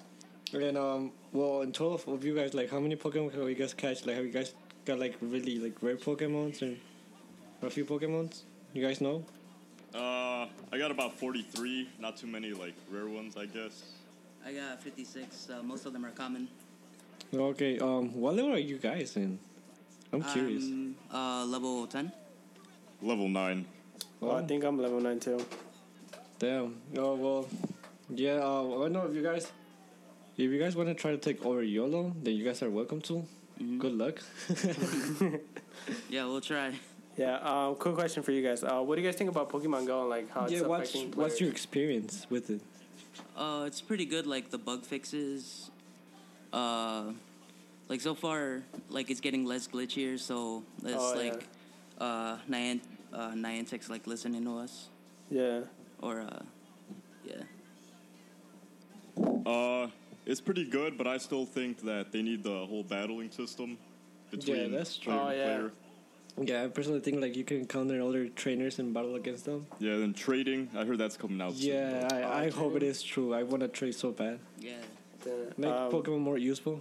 And 0.53 0.77
um, 0.77 1.13
well, 1.33 1.63
in 1.63 1.73
total 1.73 2.15
of 2.15 2.25
you 2.25 2.35
guys, 2.35 2.53
like, 2.55 2.71
how 2.71 2.79
many 2.81 2.97
Pokemon 2.97 3.33
have 3.35 3.49
you 3.49 3.55
guys 3.55 3.73
catch? 3.75 4.05
Like, 4.05 4.17
have 4.17 4.25
you 4.25 4.33
guys 4.33 4.55
got 4.85 4.99
like 4.99 5.17
really 5.21 5.59
like 5.59 5.83
rare 5.83 5.97
Pokemons 5.97 6.61
and 6.63 6.79
or 7.63 7.69
a 7.69 7.71
few 7.71 7.85
Pokemons? 7.85 8.43
You 8.75 8.85
guys 8.87 9.01
know? 9.01 9.25
Uh, 9.95 10.47
I 10.73 10.79
got 10.79 10.91
about 10.91 11.19
43. 11.19 11.89
Not 11.99 12.17
too 12.17 12.27
many 12.27 12.53
like 12.53 12.75
rare 12.91 13.07
ones, 13.07 13.37
I 13.37 13.47
guess. 13.47 13.83
I 14.45 14.53
got 14.53 14.83
56. 14.83 15.49
Uh, 15.51 15.63
most 15.63 15.87
of 15.87 15.93
them 15.93 16.05
are 16.05 16.11
common. 16.11 16.49
Okay. 17.33 17.79
Um, 17.79 18.13
what 18.15 18.35
level 18.35 18.53
are 18.55 18.59
you 18.59 18.79
guys 18.79 19.17
in? 19.17 19.39
I'm 20.13 20.23
curious. 20.23 20.65
Um, 20.65 20.97
uh, 21.13 21.45
level 21.47 21.87
10. 21.87 22.13
Level 23.01 23.29
9. 23.29 23.65
Oh, 24.21 24.33
I 24.33 24.43
think 24.43 24.65
I'm 24.65 24.79
level 24.79 25.01
9 25.01 25.21
too. 25.21 25.45
Damn. 26.38 26.77
Oh 26.97 27.14
well. 27.14 27.49
Yeah. 28.11 28.40
Uh, 28.42 28.85
I 28.85 28.88
know 28.88 29.07
if 29.07 29.14
you 29.14 29.23
guys, 29.23 29.51
if 30.37 30.51
you 30.51 30.59
guys 30.59 30.75
want 30.77 30.88
to 30.88 30.95
try 30.95 31.11
to 31.12 31.18
take 31.18 31.45
over 31.45 31.62
YOLO, 31.62 32.14
then 32.23 32.35
you 32.35 32.45
guys 32.45 32.62
are 32.62 32.71
welcome 32.71 33.01
to. 33.03 33.25
Good 33.79 33.92
luck. 33.92 34.21
Yeah, 36.09 36.27
we'll 36.27 36.40
try. 36.40 36.73
Yeah. 37.16 37.38
Um, 37.38 37.75
quick 37.75 37.95
question 37.95 38.23
for 38.23 38.31
you 38.31 38.42
guys. 38.42 38.62
Uh, 38.62 38.81
what 38.83 38.95
do 38.97 39.03
you 39.03 39.09
guys 39.09 39.16
think 39.16 39.31
about 39.31 39.51
Pokemon 39.51 39.87
Go 39.87 40.03
and 40.03 40.11
like 40.11 40.31
how 40.31 40.45
it's 40.45 40.53
yeah. 40.53 40.61
What's 40.62 40.90
affecting 40.90 41.12
what's 41.18 41.40
your 41.40 41.51
experience 41.51 42.27
with 42.31 42.51
it? 42.51 42.61
Uh, 43.37 43.64
it's 43.66 43.81
pretty 43.81 44.05
good. 44.05 44.27
Like 44.27 44.51
the 44.51 44.59
bug 44.59 44.85
fixes. 44.85 45.71
Uh, 46.53 47.12
like 47.88 48.01
so 48.01 48.14
far, 48.14 48.62
like 48.90 49.11
it's 49.11 49.21
getting 49.21 49.45
less 49.45 49.66
glitchier. 49.66 50.18
So 50.21 50.62
it's 50.85 50.95
Oh, 50.97 51.14
yeah. 51.14 51.33
like 51.33 51.45
uh 51.99 52.37
Niant 52.49 52.81
uh 53.12 53.33
Niantic's 53.33 53.90
like 53.90 54.07
listening 54.07 54.45
to 54.45 54.59
us. 54.59 54.88
Yeah. 55.31 55.62
Or 56.03 56.21
uh, 56.21 56.43
yeah. 57.25 57.43
Uh, 59.47 59.88
it's 60.27 60.41
pretty 60.41 60.65
good, 60.65 60.97
but 60.99 61.07
I 61.07 61.19
still 61.19 61.47
think 61.47 61.83
that 61.83 62.12
they 62.12 62.23
need 62.23 62.43
the 62.43 62.67
whole 62.67 62.83
battling 62.83 63.31
system 63.31 63.79
between 64.31 64.57
Yeah, 64.73 64.79
that's 64.79 64.97
true. 64.97 65.12
player 65.12 65.23
Oh, 65.25 65.31
yeah. 65.31 65.45
player. 65.45 65.73
Yeah, 66.41 66.65
I 66.65 66.69
personally 66.69 67.01
think 67.01 67.21
like 67.21 67.37
you 67.37 67.45
can 67.45 67.59
encounter 67.59 68.01
other 68.03 68.27
trainers 68.29 68.79
and 68.79 68.95
battle 68.95 69.17
against 69.17 69.45
them. 69.45 69.67
Yeah, 69.79 69.99
then 69.99 70.15
trading. 70.15 70.71
I 70.75 70.85
heard 70.85 70.97
that's 70.99 71.17
coming 71.17 71.41
out. 71.43 71.55
soon, 71.55 71.69
Yeah, 71.75 72.09
though. 72.09 72.17
I, 72.17 72.45
I 72.45 72.51
hope 72.51 72.75
it 72.77 72.83
is 72.83 73.03
true. 73.03 73.35
I 73.35 73.43
want 73.43 73.61
to 73.61 73.69
trade 73.69 73.95
so 73.95 74.12
bad. 74.12 74.38
Yeah. 74.59 74.73
Make 75.59 75.71
Um, 75.71 75.93
Pokemon 75.93 76.21
more 76.21 76.38
useful. 76.38 76.81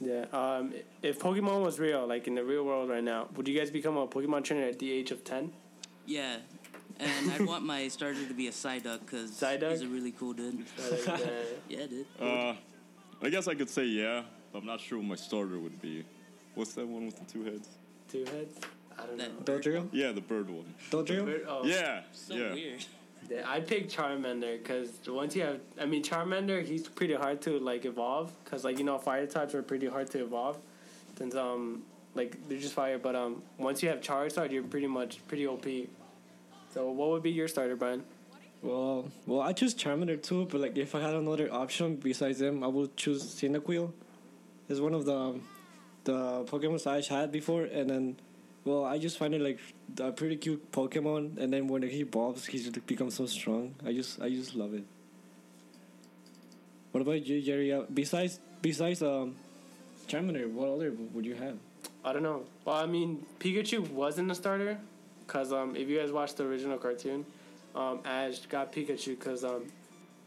Yeah. 0.00 0.26
Um, 0.32 0.74
if 1.02 1.18
Pokemon 1.18 1.62
was 1.64 1.80
real, 1.80 2.06
like 2.06 2.26
in 2.28 2.34
the 2.34 2.44
real 2.44 2.62
world 2.64 2.90
right 2.90 3.02
now, 3.02 3.28
would 3.36 3.48
you 3.48 3.58
guys 3.58 3.70
become 3.70 3.96
a 3.96 4.06
Pokemon 4.06 4.44
trainer 4.44 4.66
at 4.68 4.78
the 4.78 4.92
age 4.92 5.10
of 5.10 5.24
10? 5.24 5.50
Yeah. 6.06 6.36
And 7.00 7.30
I'd 7.32 7.44
want 7.46 7.64
my 7.64 7.88
starter 7.88 8.24
to 8.26 8.34
be 8.34 8.46
a 8.48 8.50
Psyduck 8.52 9.00
because 9.00 9.30
Psyduck? 9.32 9.70
he's 9.72 9.82
a 9.82 9.88
really 9.88 10.12
cool 10.12 10.32
dude. 10.32 10.64
yeah, 11.68 11.86
dude. 11.86 12.06
Uh, 12.20 12.54
I 13.22 13.28
guess 13.30 13.48
I 13.48 13.54
could 13.54 13.68
say 13.70 13.84
yeah, 13.84 14.22
but 14.52 14.60
I'm 14.60 14.66
not 14.66 14.80
sure 14.80 14.98
what 14.98 15.06
my 15.06 15.16
starter 15.16 15.58
would 15.58 15.80
be. 15.82 16.04
What's 16.54 16.74
that 16.74 16.86
one 16.86 17.06
with 17.06 17.16
the 17.18 17.24
two 17.24 17.44
heads? 17.44 17.68
Two 18.10 18.24
heads? 18.26 18.58
I 18.96 19.06
don't 19.06 19.16
know. 19.18 19.28
Dodrio? 19.44 19.88
Yeah, 19.92 20.12
the 20.12 20.20
bird 20.20 20.48
one. 20.48 20.72
Dodrio? 20.90 21.24
Bird- 21.24 21.46
oh. 21.48 21.64
Yeah, 21.64 22.02
So 22.12 22.34
yeah. 22.34 22.52
weird. 22.52 22.84
Yeah, 23.28 23.42
I'd 23.48 23.66
pick 23.66 23.88
Charmander 23.88 24.58
because 24.62 24.90
once 25.08 25.34
you 25.34 25.42
have, 25.42 25.58
I 25.80 25.86
mean, 25.86 26.04
Charmander, 26.04 26.62
he's 26.64 26.86
pretty 26.86 27.14
hard 27.14 27.40
to 27.42 27.58
like 27.58 27.86
evolve 27.86 28.30
because 28.44 28.64
like 28.64 28.78
you 28.78 28.84
know 28.84 28.98
fire 28.98 29.26
types 29.26 29.54
are 29.54 29.62
pretty 29.62 29.86
hard 29.88 30.10
to 30.10 30.22
evolve, 30.22 30.58
since 31.16 31.34
um 31.34 31.82
like 32.14 32.36
they're 32.48 32.58
just 32.60 32.74
fire. 32.74 32.98
But 32.98 33.16
um 33.16 33.42
once 33.56 33.82
you 33.82 33.88
have 33.88 34.00
Charizard, 34.02 34.52
you're 34.52 34.62
pretty 34.62 34.86
much 34.86 35.26
pretty 35.26 35.46
OP. 35.46 35.64
So 36.74 36.90
what 36.90 37.10
would 37.10 37.22
be 37.22 37.30
your 37.30 37.46
starter, 37.46 37.76
Brian? 37.76 38.02
Well, 38.60 39.08
well, 39.26 39.40
I 39.40 39.52
choose 39.52 39.76
Charmander 39.76 40.20
too, 40.20 40.46
but 40.50 40.60
like 40.60 40.76
if 40.76 40.96
I 40.96 41.00
had 41.00 41.14
another 41.14 41.48
option 41.52 41.94
besides 41.94 42.40
them, 42.40 42.64
I 42.64 42.66
would 42.66 42.96
choose 42.96 43.22
Cyndaquil. 43.22 43.92
It's 44.68 44.80
one 44.80 44.92
of 44.92 45.04
the 45.04 45.38
the 46.02 46.44
Pokemon 46.44 46.84
I 46.86 47.00
had 47.14 47.30
before, 47.30 47.62
and 47.62 47.88
then, 47.88 48.16
well, 48.64 48.84
I 48.84 48.98
just 48.98 49.18
find 49.18 49.34
it 49.34 49.40
like 49.40 49.60
a 50.00 50.10
pretty 50.10 50.36
cute 50.36 50.72
Pokemon, 50.72 51.38
and 51.38 51.52
then 51.52 51.68
when 51.68 51.82
he 51.82 52.00
evolves, 52.00 52.46
he 52.46 52.58
just 52.58 52.84
becomes 52.86 53.14
so 53.14 53.26
strong. 53.26 53.76
I 53.86 53.92
just 53.92 54.20
I 54.20 54.28
just 54.30 54.56
love 54.56 54.74
it. 54.74 54.84
What 56.90 57.02
about 57.02 57.24
you, 57.24 57.40
Jerry? 57.40 57.72
Uh, 57.72 57.82
besides 57.92 58.40
besides 58.62 59.00
um, 59.00 59.36
Charmander, 60.08 60.50
what 60.50 60.68
other 60.68 60.92
would 61.12 61.24
you 61.24 61.36
have? 61.36 61.56
I 62.04 62.12
don't 62.12 62.24
know. 62.24 62.42
Well, 62.64 62.76
I 62.76 62.86
mean, 62.86 63.24
Pikachu 63.38 63.88
wasn't 63.90 64.30
a 64.30 64.34
starter, 64.34 64.78
cause 65.26 65.52
um, 65.52 65.76
if 65.76 65.88
you 65.88 65.98
guys 65.98 66.12
watched 66.12 66.36
the 66.36 66.44
original 66.44 66.78
cartoon, 66.78 67.24
um, 67.74 68.00
Ash 68.04 68.40
got 68.46 68.72
Pikachu, 68.72 69.18
cause 69.18 69.44
um, 69.44 69.66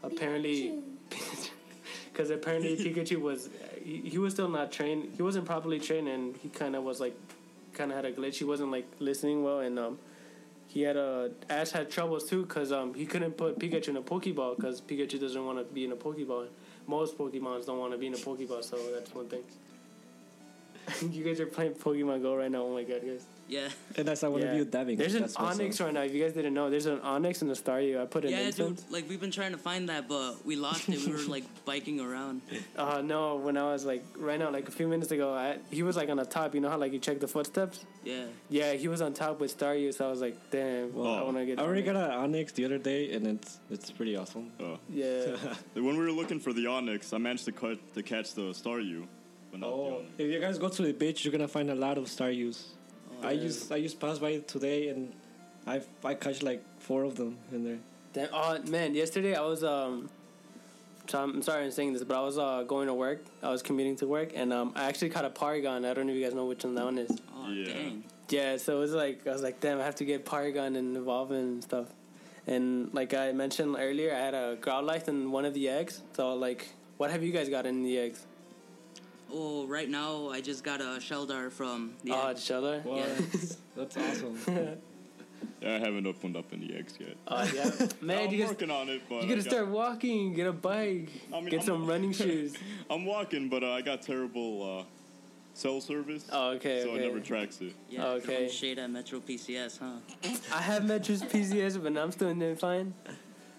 apparently, 0.02 0.78
cause 2.14 2.30
apparently 2.30 2.76
Pikachu 2.84 3.20
was 3.20 3.48
he, 3.82 4.00
he 4.00 4.18
was 4.18 4.34
still 4.34 4.48
not 4.48 4.70
trained. 4.72 5.12
He 5.16 5.22
wasn't 5.22 5.46
properly 5.46 5.80
trained, 5.80 6.08
and 6.08 6.36
he 6.36 6.48
kind 6.48 6.76
of 6.76 6.84
was 6.84 7.00
like, 7.00 7.16
kind 7.72 7.90
of 7.90 7.96
had 7.96 8.04
a 8.04 8.12
glitch. 8.12 8.36
He 8.36 8.44
wasn't 8.44 8.70
like 8.70 8.86
listening 8.98 9.42
well, 9.42 9.60
and 9.60 9.78
um, 9.78 9.98
he 10.66 10.82
had 10.82 10.96
a 10.96 11.30
Ash 11.48 11.70
had 11.70 11.90
troubles 11.90 12.28
too, 12.28 12.44
cause 12.46 12.72
um, 12.72 12.94
he 12.94 13.06
couldn't 13.06 13.32
put 13.32 13.58
Pikachu 13.58 13.88
in 13.88 13.96
a 13.96 14.02
Pokeball, 14.02 14.60
cause 14.60 14.80
Pikachu 14.80 15.18
doesn't 15.18 15.44
want 15.44 15.58
to 15.58 15.64
be 15.64 15.84
in 15.84 15.92
a 15.92 15.96
Pokeball. 15.96 16.48
Most 16.86 17.18
Pokemons 17.18 17.66
don't 17.66 17.78
want 17.78 17.92
to 17.92 17.98
be 17.98 18.06
in 18.06 18.14
a 18.14 18.18
Pokeball, 18.18 18.62
so 18.62 18.78
that's 18.94 19.14
one 19.14 19.28
thing. 19.28 19.42
you 21.10 21.24
guys 21.24 21.40
are 21.40 21.46
playing 21.46 21.74
Pokemon 21.74 22.22
Go 22.22 22.34
right 22.34 22.50
now. 22.50 22.62
Oh 22.62 22.74
my 22.74 22.82
god, 22.82 23.02
guys. 23.02 23.24
Yeah. 23.48 23.68
And 23.96 24.06
that's 24.06 24.22
I 24.22 24.28
want 24.28 24.42
to 24.42 24.48
Yeah. 24.52 24.58
be 24.58 24.64
dabbing. 24.70 24.98
There's 24.98 25.14
an 25.14 25.28
Onyx 25.36 25.80
up. 25.80 25.86
right 25.86 25.94
now. 25.94 26.02
If 26.02 26.12
you 26.14 26.22
guys 26.22 26.34
didn't 26.34 26.52
know, 26.52 26.68
there's 26.68 26.84
an 26.84 27.00
Onyx 27.00 27.40
and 27.42 27.50
a 27.50 27.54
Staryu. 27.54 28.00
I 28.00 28.04
put 28.04 28.24
an 28.26 28.30
Yeah, 28.30 28.40
incense. 28.46 28.82
dude. 28.82 28.92
Like 28.92 29.08
we've 29.08 29.20
been 29.20 29.30
trying 29.30 29.52
to 29.52 29.58
find 29.58 29.88
that, 29.88 30.06
but 30.06 30.44
we 30.44 30.54
lost 30.56 30.88
it. 30.88 31.04
We 31.06 31.12
were 31.12 31.18
like 31.36 31.44
biking 31.64 31.98
around. 31.98 32.42
Uh, 32.76 33.00
no, 33.02 33.36
when 33.36 33.56
I 33.56 33.64
was 33.72 33.86
like 33.86 34.04
right 34.18 34.38
now, 34.38 34.50
like 34.50 34.68
a 34.68 34.70
few 34.70 34.86
minutes 34.86 35.10
ago, 35.12 35.32
I, 35.32 35.58
he 35.70 35.82
was 35.82 35.96
like 35.96 36.10
on 36.10 36.18
the 36.18 36.26
top. 36.26 36.54
You 36.54 36.60
know 36.60 36.68
how 36.68 36.76
like 36.78 36.92
you 36.92 36.98
check 36.98 37.20
the 37.20 37.28
footsteps? 37.28 37.86
Yeah. 38.04 38.26
Yeah, 38.50 38.74
he 38.74 38.86
was 38.88 39.00
on 39.00 39.14
top 39.14 39.40
with 39.40 39.56
Staryu. 39.58 39.94
So 39.94 40.06
I 40.06 40.10
was 40.10 40.20
like, 40.20 40.36
damn. 40.50 40.94
Well, 40.94 41.14
I 41.14 41.22
want 41.22 41.38
to 41.38 41.46
get. 41.46 41.58
I 41.58 41.62
already 41.62 41.88
Onyx. 41.88 41.92
got 42.06 42.10
an 42.10 42.18
Onyx 42.24 42.52
the 42.52 42.64
other 42.66 42.78
day, 42.78 43.12
and 43.14 43.26
it's 43.26 43.60
it's 43.70 43.90
pretty 43.90 44.14
awesome. 44.14 44.52
Oh. 44.60 44.78
Yeah. 44.90 45.36
when 45.74 45.96
we 45.96 46.04
were 46.04 46.12
looking 46.12 46.38
for 46.38 46.52
the 46.52 46.66
Onyx, 46.66 47.12
I 47.14 47.18
managed 47.18 47.46
to 47.46 47.52
cut 47.52 47.78
to 47.94 48.02
catch 48.02 48.34
the 48.34 48.52
Staryu, 48.52 49.06
but 49.50 49.60
not 49.60 49.70
Oh, 49.70 50.02
if 50.18 50.30
you 50.30 50.38
guys 50.38 50.58
go 50.58 50.68
to 50.68 50.82
the 50.82 50.92
beach, 50.92 51.24
you're 51.24 51.32
gonna 51.32 51.48
find 51.48 51.70
a 51.70 51.74
lot 51.74 51.96
of 51.96 52.04
Staryus. 52.04 52.58
I 53.22 53.36
just 53.36 53.70
I 53.72 53.80
just 53.80 53.98
passed 54.00 54.20
by 54.20 54.38
today, 54.38 54.88
and 54.88 55.12
I 55.66 55.80
I 56.04 56.14
catch 56.14 56.42
like 56.42 56.62
four 56.78 57.04
of 57.04 57.16
them 57.16 57.36
in 57.52 57.64
there. 57.64 57.78
Damn, 58.12 58.28
oh 58.32 58.58
man, 58.68 58.94
yesterday 58.94 59.34
I 59.34 59.42
was 59.42 59.62
um. 59.64 60.08
So 61.08 61.22
I'm, 61.22 61.36
I'm 61.36 61.42
sorry 61.42 61.64
I'm 61.64 61.70
saying 61.70 61.94
this, 61.94 62.04
but 62.04 62.18
I 62.18 62.20
was 62.20 62.36
uh, 62.36 62.64
going 62.64 62.86
to 62.86 62.92
work. 62.92 63.24
I 63.42 63.48
was 63.48 63.62
commuting 63.62 63.96
to 63.96 64.06
work, 64.06 64.32
and 64.34 64.52
um, 64.52 64.72
I 64.76 64.84
actually 64.84 65.08
caught 65.08 65.24
a 65.24 65.30
Porygon. 65.30 65.88
I 65.88 65.94
don't 65.94 66.06
know 66.06 66.12
if 66.12 66.18
you 66.18 66.24
guys 66.24 66.34
know 66.34 66.44
which 66.44 66.64
one 66.64 66.74
that 66.74 66.84
one 66.84 66.98
is. 66.98 67.10
Oh 67.34 67.50
Yeah. 67.50 67.72
dang. 67.72 68.04
Yeah, 68.28 68.58
so 68.58 68.76
it 68.76 68.80
was 68.80 68.92
like 68.92 69.26
I 69.26 69.32
was 69.32 69.42
like, 69.42 69.58
damn, 69.60 69.80
I 69.80 69.84
have 69.84 69.94
to 69.96 70.04
get 70.04 70.26
Porygon 70.26 70.76
and 70.76 70.96
evolve 70.98 71.30
and 71.30 71.64
stuff. 71.64 71.86
And 72.46 72.92
like 72.92 73.14
I 73.14 73.32
mentioned 73.32 73.76
earlier, 73.78 74.14
I 74.14 74.18
had 74.18 74.34
a 74.34 74.56
Growlithe 74.60 75.08
in 75.08 75.30
one 75.32 75.46
of 75.46 75.54
the 75.54 75.68
eggs. 75.70 76.02
So 76.14 76.34
like 76.34 76.68
What 76.98 77.10
have 77.10 77.22
you 77.22 77.32
guys 77.32 77.48
got 77.48 77.64
in 77.64 77.82
the 77.82 77.98
eggs? 77.98 78.26
Oh, 79.32 79.66
right 79.66 79.88
now 79.88 80.28
I 80.30 80.40
just 80.40 80.64
got 80.64 80.80
a 80.80 80.98
Shellder 81.00 81.50
from 81.52 81.92
the. 82.04 82.12
Oh, 82.12 82.28
egg. 82.28 82.36
the 82.36 82.40
Shellder? 82.42 82.84
What? 82.84 82.98
Yeah. 82.98 83.48
That's 83.76 83.96
awesome. 83.96 84.78
Yeah, 85.62 85.76
I 85.76 85.78
haven't 85.78 86.04
opened 86.06 86.36
up 86.36 86.46
any 86.52 86.72
eggs 86.74 86.94
yet. 87.00 87.16
Oh 87.28 87.42
yeah, 87.54 87.70
man, 88.00 88.26
I'm 88.26 88.32
you 88.32 88.38
gotta, 88.38 88.50
working 88.50 88.70
on 88.72 88.88
it, 88.88 89.02
but 89.08 89.22
you 89.22 89.28
gotta 89.28 89.42
got- 89.42 89.50
start 89.52 89.68
walking, 89.68 90.32
get 90.32 90.46
a 90.48 90.52
bike, 90.52 91.10
I 91.32 91.36
mean, 91.40 91.44
get 91.50 91.60
I'm- 91.60 91.66
some 91.66 91.86
running 91.86 92.12
shoes. 92.12 92.54
I'm 92.90 93.04
walking, 93.04 93.48
but 93.48 93.62
uh, 93.62 93.70
I 93.72 93.80
got 93.82 94.02
terrible 94.02 94.80
uh, 94.80 94.84
cell 95.54 95.80
service. 95.80 96.26
Oh, 96.32 96.50
okay, 96.50 96.82
So 96.82 96.90
okay. 96.90 97.04
it 97.04 97.06
never 97.06 97.20
tracks 97.20 97.60
it. 97.60 97.72
Yeah, 97.88 98.06
Okay. 98.06 98.26
throwing 98.26 98.50
shade 98.50 98.78
at 98.80 98.90
Metro 98.90 99.20
PCS, 99.20 99.78
huh? 99.78 99.98
I 100.54 100.60
have 100.60 100.84
Metro's 100.84 101.22
PCS, 101.22 101.80
but 101.82 101.96
I'm 101.96 102.10
still 102.12 102.34
doing 102.34 102.56
fine. 102.56 102.94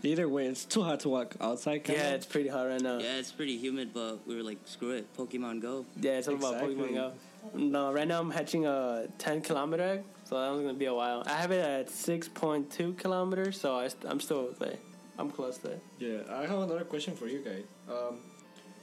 Either 0.03 0.29
way, 0.29 0.45
it's 0.45 0.63
too 0.65 0.81
hot 0.81 1.01
to 1.01 1.09
walk 1.09 1.35
outside. 1.41 1.83
Kinda. 1.83 2.01
Yeah, 2.01 2.09
it's 2.11 2.25
pretty 2.25 2.47
hot 2.49 2.67
right 2.67 2.81
now. 2.81 2.99
Yeah, 2.99 3.17
it's 3.17 3.31
pretty 3.31 3.57
humid, 3.57 3.93
but 3.93 4.25
we 4.25 4.35
were 4.35 4.43
like, 4.43 4.57
screw 4.65 4.91
it, 4.91 5.13
Pokemon 5.17 5.61
Go. 5.61 5.85
Yeah, 5.99 6.13
it's 6.19 6.27
all 6.27 6.35
about 6.35 6.61
Pokemon 6.61 6.93
Go. 6.93 7.11
No, 7.53 7.91
right 7.91 8.07
now 8.07 8.19
I'm 8.21 8.31
hatching 8.31 8.65
a 8.65 9.07
10 9.17 9.41
kilometer 9.41 9.83
egg, 9.83 10.03
so 10.25 10.39
that 10.39 10.49
one's 10.51 10.61
gonna 10.63 10.73
be 10.77 10.85
a 10.85 10.93
while. 10.93 11.23
I 11.25 11.33
have 11.33 11.51
it 11.51 11.59
at 11.63 11.87
6.2 11.89 12.97
kilometers, 12.97 13.59
so 13.59 13.75
I 13.75 13.87
st- 13.87 14.05
I'm 14.11 14.19
still 14.19 14.53
there. 14.59 14.75
I'm 15.17 15.29
close 15.31 15.57
there. 15.57 15.79
Yeah, 15.99 16.19
I 16.29 16.41
have 16.41 16.59
another 16.59 16.85
question 16.85 17.15
for 17.15 17.27
you 17.27 17.39
guys. 17.39 17.63
Um, 17.89 18.19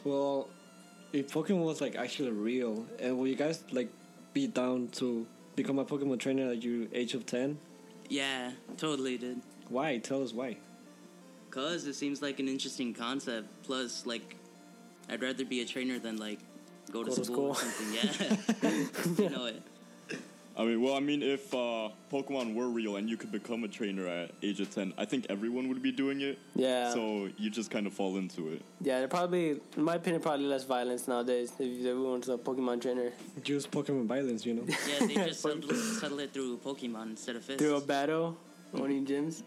well, 0.05 0.48
if 1.12 1.33
Pokemon 1.33 1.64
was 1.64 1.81
like 1.81 1.96
actually 1.96 2.31
real, 2.31 2.87
and 2.98 3.18
will 3.18 3.26
you 3.26 3.37
guys 3.37 3.64
like 3.72 3.88
be 4.35 4.46
down 4.46 4.88
to 4.92 5.26
become 5.55 5.79
a 5.79 5.85
Pokemon 5.85 6.18
trainer 6.20 6.50
at 6.50 6.62
your 6.62 6.87
age 6.92 7.14
of 7.14 7.24
ten? 7.24 7.59
Yeah, 8.09 8.52
totally, 8.76 9.16
dude. 9.16 9.40
Why? 9.68 9.98
Tell 9.98 10.22
us 10.22 10.33
why. 10.33 10.59
Cause 11.57 11.87
it 11.87 11.95
seems 11.95 12.21
like 12.21 12.38
an 12.38 12.49
interesting 12.49 12.92
concept. 12.92 13.49
Plus, 13.62 14.05
like, 14.05 14.37
I'd 15.09 15.23
rather 15.23 15.42
be 15.42 15.62
a 15.62 15.64
trainer 15.64 15.99
than 15.99 16.19
like 16.19 16.38
go 16.92 17.03
to, 17.03 17.09
Go 17.09 17.16
to 17.16 17.25
school, 17.25 17.47
or 17.47 17.55
school. 17.55 17.71
something. 17.71 17.95
Yeah, 17.95 19.25
you 19.25 19.31
know 19.31 19.47
it. 19.47 19.62
I 20.59 20.64
mean, 20.64 20.83
well, 20.83 20.95
I 20.95 21.01
mean, 21.01 21.23
if 21.23 21.53
uh, 21.55 21.88
Pokemon 22.12 22.55
were 22.55 22.69
real 22.69 22.97
and 22.97 23.09
you 23.09 23.16
could 23.16 23.33
become 23.33 23.64
a 23.64 23.69
trainer 23.69 24.07
at 24.07 24.33
age 24.42 24.61
of 24.61 24.71
10, 24.75 24.92
I 24.99 25.07
think 25.07 25.27
everyone 25.31 25.69
would 25.69 25.83
be 25.83 25.92
doing 25.92 26.21
it. 26.21 26.38
Yeah. 26.55 26.92
So 26.92 27.29
you 27.38 27.49
just 27.49 27.71
kind 27.71 27.87
of 27.87 27.95
fall 27.95 28.19
into 28.19 28.49
it. 28.53 28.62
Yeah, 28.83 28.99
there 28.99 29.09
probably, 29.09 29.61
in 29.77 29.83
my 29.83 29.95
opinion, 29.95 30.21
probably 30.23 30.47
less 30.47 30.64
violence 30.64 31.09
nowadays 31.09 31.53
if 31.59 31.87
everyone's 31.87 32.29
a 32.29 32.37
Pokemon 32.37 32.83
trainer. 32.83 33.12
Use 33.47 33.66
Pokemon 33.66 34.07
violence, 34.07 34.45
you 34.45 34.55
know. 34.55 34.64
Yeah, 34.66 35.07
they 35.07 35.14
just 35.14 35.40
settle, 35.42 35.75
settle 35.75 36.19
it 36.21 36.35
through 36.35 36.59
Pokemon 36.59 37.11
instead 37.11 37.37
of 37.37 37.45
fists. 37.45 37.62
Through 37.62 37.77
a 37.77 37.81
battle, 37.81 38.37
owning 38.75 39.07
gyms. 39.07 39.42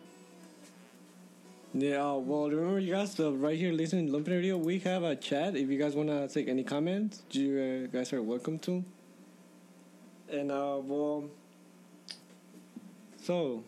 Yeah, 1.73 2.03
uh, 2.03 2.17
well, 2.17 2.49
remember 2.49 2.79
you 2.79 2.93
guys 2.93 3.19
uh, 3.19 3.31
right 3.31 3.55
here 3.55 3.71
listening 3.71 4.07
to 4.07 4.13
Lumpen 4.13 4.31
Radio. 4.31 4.57
We 4.57 4.79
have 4.79 5.03
a 5.03 5.15
chat. 5.15 5.55
If 5.55 5.69
you 5.69 5.77
guys 5.77 5.93
wanna 5.93 6.27
take 6.27 6.47
any 6.47 6.63
comments, 6.63 7.21
you 7.29 7.85
uh, 7.85 7.87
guys 7.95 8.11
are 8.11 8.23
welcome 8.23 8.57
to. 8.59 8.83
And 10.31 10.51
uh, 10.51 10.79
well, 10.81 11.29
so, 13.21 13.63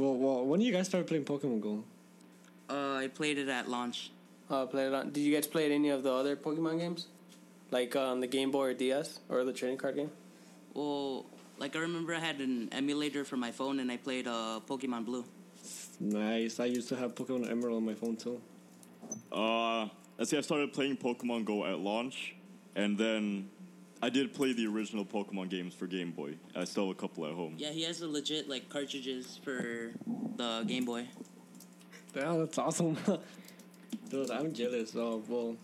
well, 0.00 0.16
well, 0.16 0.46
when 0.46 0.58
did 0.58 0.66
you 0.66 0.72
guys 0.72 0.88
start 0.88 1.06
playing 1.06 1.26
Pokemon 1.26 1.60
Go? 1.60 1.84
Uh, 2.68 2.96
I 2.96 3.06
played 3.06 3.38
it 3.38 3.48
at 3.48 3.68
launch. 3.70 4.10
Uh, 4.50 4.66
play 4.66 4.88
it 4.88 4.92
on. 4.92 5.12
Did 5.12 5.20
you 5.20 5.32
guys 5.32 5.46
play 5.46 5.70
any 5.72 5.90
of 5.90 6.02
the 6.02 6.12
other 6.12 6.34
Pokemon 6.34 6.80
games? 6.80 7.06
Like 7.70 7.94
uh, 7.94 8.10
on 8.10 8.18
the 8.18 8.26
Game 8.26 8.50
Boy 8.50 8.70
or 8.70 8.74
DS 8.74 9.20
or 9.28 9.44
the 9.44 9.52
trading 9.52 9.78
card 9.78 9.94
game? 9.94 10.10
Well, 10.74 11.26
like 11.58 11.76
I 11.76 11.78
remember 11.78 12.16
I 12.16 12.18
had 12.18 12.40
an 12.40 12.68
emulator 12.72 13.24
for 13.24 13.36
my 13.36 13.52
phone 13.52 13.78
and 13.78 13.92
I 13.92 13.96
played 13.96 14.26
uh, 14.26 14.58
Pokemon 14.68 15.04
Blue. 15.04 15.24
Nice. 16.00 16.60
I 16.60 16.66
used 16.66 16.88
to 16.90 16.96
have 16.96 17.14
Pokemon 17.14 17.50
Emerald 17.50 17.78
on 17.78 17.84
my 17.84 17.94
phone 17.94 18.16
too. 18.16 18.40
Uh, 19.32 19.88
let's 20.16 20.30
see, 20.30 20.36
I 20.36 20.40
started 20.40 20.72
playing 20.72 20.96
Pokemon 20.96 21.44
Go 21.44 21.64
at 21.64 21.78
launch, 21.78 22.34
and 22.76 22.96
then 22.96 23.48
I 24.00 24.08
did 24.08 24.32
play 24.32 24.52
the 24.52 24.66
original 24.66 25.04
Pokemon 25.04 25.48
games 25.48 25.74
for 25.74 25.86
Game 25.86 26.12
Boy. 26.12 26.34
I 26.54 26.64
still 26.64 26.86
have 26.88 26.96
a 26.96 27.00
couple 27.00 27.26
at 27.26 27.34
home. 27.34 27.54
Yeah, 27.56 27.70
he 27.70 27.82
has 27.82 28.00
a 28.02 28.06
legit 28.08 28.48
like 28.48 28.68
cartridges 28.68 29.40
for 29.42 29.92
the 30.36 30.64
Game 30.66 30.84
Boy. 30.84 31.08
Damn, 32.14 32.38
that's 32.38 32.58
awesome. 32.58 32.96
Dude, 34.10 34.30
I'm 34.30 34.52
jealous. 34.52 34.94
Uh, 34.94 35.18
well, 35.28 35.56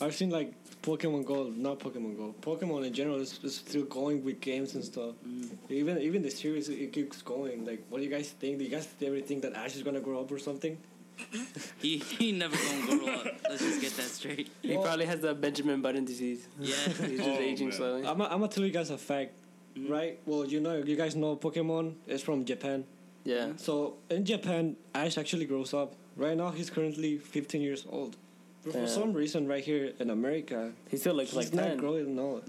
I've 0.00 0.14
seen 0.14 0.30
like 0.30 0.52
Pokemon 0.82 1.24
Go, 1.26 1.52
not 1.54 1.78
Pokemon 1.78 2.16
Go, 2.16 2.34
Pokemon 2.40 2.86
in 2.86 2.92
general 2.94 3.16
is, 3.20 3.38
is 3.42 3.56
still 3.56 3.84
going 3.84 4.24
with 4.24 4.40
games 4.40 4.74
and 4.74 4.84
stuff. 4.84 5.14
Mm. 5.26 5.50
Even 5.68 5.98
even 5.98 6.22
the 6.22 6.30
series, 6.30 6.68
it 6.68 6.92
keeps 6.92 7.20
going. 7.22 7.64
Like, 7.66 7.84
what 7.88 7.98
do 7.98 8.04
you 8.04 8.10
guys 8.10 8.30
think? 8.30 8.58
Do 8.58 8.64
you 8.64 8.70
guys 8.70 8.88
ever 9.02 9.20
think 9.20 9.42
that 9.42 9.52
Ash 9.54 9.76
is 9.76 9.82
gonna 9.82 10.00
grow 10.00 10.20
up 10.20 10.30
or 10.32 10.38
something? 10.38 10.78
He 11.82 11.98
he 11.98 12.32
never 12.32 12.56
gonna 12.56 12.86
grow 12.98 13.14
up. 13.14 13.26
Let's 13.48 13.62
just 13.62 13.80
get 13.80 13.92
that 13.96 14.08
straight. 14.18 14.50
He 14.62 14.74
probably 14.74 15.04
has 15.06 15.20
the 15.20 15.34
Benjamin 15.34 15.82
Button 15.82 16.04
disease. 16.04 16.48
Yeah. 16.58 16.74
He's 16.86 17.18
just 17.18 17.28
Oh, 17.28 17.38
aging 17.38 17.68
man. 17.68 17.76
slowly. 17.76 18.06
I'm 18.06 18.20
I'm 18.22 18.28
gonna 18.40 18.48
tell 18.48 18.64
you 18.64 18.70
guys 18.72 18.88
a 18.90 18.96
fact, 18.98 19.32
mm. 19.76 19.90
right? 19.90 20.18
Well, 20.24 20.46
you 20.46 20.60
know, 20.60 20.76
you 20.76 20.96
guys 20.96 21.14
know 21.14 21.36
Pokemon 21.36 21.94
is 22.06 22.22
from 22.22 22.44
Japan. 22.44 22.84
Yeah. 23.24 23.52
So 23.56 23.96
in 24.08 24.24
Japan, 24.24 24.76
Ash 24.94 25.18
actually 25.18 25.44
grows 25.44 25.74
up. 25.74 25.94
Right 26.16 26.36
now, 26.36 26.50
he's 26.50 26.70
currently 26.70 27.18
15 27.18 27.60
years 27.60 27.86
old. 27.88 28.16
But 28.64 28.72
for 28.74 28.86
some 28.86 29.12
reason, 29.12 29.46
right 29.48 29.64
here 29.64 29.92
in 29.98 30.10
America, 30.10 30.72
He 30.90 30.96
still 30.98 31.14
looks 31.14 31.30
he's 31.30 31.36
like 31.36 31.54
not 31.54 31.64
10. 31.68 31.76
growing 31.78 32.18
up. 32.18 32.44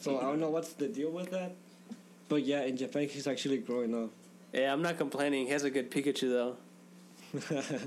So 0.00 0.18
I 0.18 0.22
don't 0.22 0.40
know 0.40 0.50
what's 0.50 0.74
the 0.74 0.88
deal 0.88 1.10
with 1.10 1.30
that. 1.30 1.56
But 2.28 2.44
yeah, 2.44 2.62
in 2.62 2.76
Japan, 2.76 3.08
he's 3.08 3.26
actually 3.26 3.58
growing 3.58 3.94
up. 3.94 4.10
Yeah, 4.52 4.72
I'm 4.72 4.82
not 4.82 4.96
complaining. 4.98 5.46
He 5.46 5.52
has 5.52 5.64
a 5.64 5.70
good 5.70 5.90
Pikachu 5.90 6.28
though. 6.30 6.56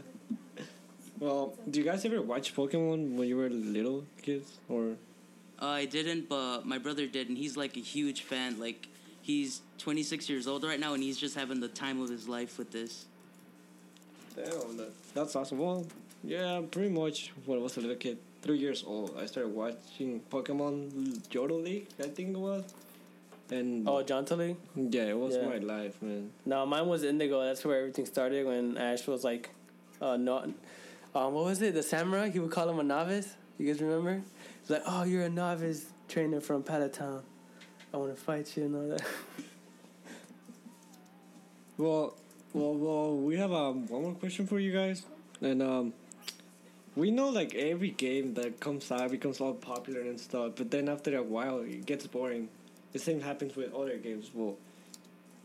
well, 1.19 1.53
do 1.69 1.79
you 1.79 1.85
guys 1.85 2.03
ever 2.05 2.21
watch 2.21 2.55
Pokemon 2.55 3.15
when 3.15 3.27
you 3.27 3.37
were 3.37 3.49
little 3.49 4.05
kids, 4.21 4.57
or? 4.67 4.95
Uh, 5.61 5.65
I 5.65 5.85
didn't, 5.85 6.29
but 6.29 6.65
my 6.65 6.77
brother 6.77 7.07
did, 7.07 7.27
and 7.29 7.37
he's 7.37 7.57
like 7.57 7.75
a 7.77 7.81
huge 7.81 8.23
fan. 8.23 8.59
Like 8.59 8.87
he's 9.21 9.61
26 9.79 10.29
years 10.29 10.47
old 10.47 10.63
right 10.63 10.79
now, 10.79 10.93
and 10.93 11.03
he's 11.03 11.17
just 11.17 11.35
having 11.35 11.59
the 11.59 11.67
time 11.67 12.01
of 12.01 12.09
his 12.09 12.27
life 12.27 12.57
with 12.57 12.71
this. 12.71 13.05
Damn, 14.35 14.85
that's 15.13 15.35
awesome. 15.35 15.57
Well, 15.57 15.85
yeah, 16.23 16.61
pretty 16.69 16.89
much 16.89 17.31
when 17.45 17.59
I 17.59 17.61
was 17.61 17.77
a 17.77 17.81
little 17.81 17.95
kid, 17.95 18.17
three 18.41 18.57
years 18.57 18.83
old, 18.85 19.15
I 19.19 19.25
started 19.25 19.53
watching 19.53 20.21
Pokemon 20.31 21.27
Johto 21.29 21.61
League, 21.63 21.87
I 21.99 22.03
think 22.07 22.29
it 22.29 22.37
was. 22.39 22.63
And 23.51 23.87
Oh, 23.89 24.03
John 24.03 24.25
Tully? 24.25 24.55
yeah, 24.75 25.05
it 25.05 25.17
was 25.17 25.35
Yeah. 25.35 25.47
my 25.47 25.57
life, 25.57 26.01
man. 26.01 26.31
No, 26.45 26.65
mine 26.65 26.87
was 26.87 27.03
Indigo. 27.03 27.43
That's 27.43 27.65
where 27.65 27.79
everything 27.79 28.05
started 28.05 28.45
when 28.45 28.77
Ash 28.77 29.07
was 29.07 29.23
like, 29.23 29.49
uh, 30.01 30.17
not, 30.17 30.45
um, 31.15 31.33
what 31.33 31.45
was 31.45 31.61
it? 31.61 31.73
The 31.73 31.81
samurai. 31.83 32.29
He 32.29 32.39
would 32.39 32.51
call 32.51 32.69
him 32.69 32.79
a 32.79 32.83
novice. 32.83 33.33
You 33.57 33.65
guys 33.65 33.81
remember? 33.81 34.21
He's 34.61 34.69
like, 34.69 34.83
oh, 34.85 35.03
you're 35.03 35.23
a 35.23 35.29
novice 35.29 35.87
trainer 36.07 36.39
from 36.41 36.61
Pallet 36.63 36.93
Town. 36.93 37.23
I 37.91 37.97
want 37.97 38.15
to 38.15 38.21
fight 38.21 38.55
you 38.55 38.65
and 38.65 38.75
all 38.75 38.87
that. 38.89 39.01
Well, 41.77 42.13
well, 42.53 42.73
well, 42.75 43.15
we 43.17 43.37
have 43.37 43.53
um, 43.53 43.87
one 43.87 44.01
more 44.03 44.13
question 44.13 44.45
for 44.47 44.59
you 44.59 44.73
guys, 44.73 45.05
and 45.39 45.61
um, 45.63 45.93
we 46.95 47.11
know 47.11 47.29
like 47.29 47.55
every 47.55 47.91
game 47.91 48.33
that 48.35 48.59
comes 48.59 48.91
out 48.91 49.11
becomes 49.11 49.39
all 49.39 49.53
popular 49.53 50.01
and 50.01 50.19
stuff, 50.19 50.53
but 50.55 50.71
then 50.71 50.89
after 50.89 51.17
a 51.17 51.23
while 51.23 51.59
it 51.59 51.85
gets 51.85 52.07
boring. 52.07 52.49
The 52.91 52.99
same 52.99 53.21
happens 53.21 53.55
with 53.55 53.73
other 53.73 53.97
games. 53.97 54.31
Well, 54.33 54.57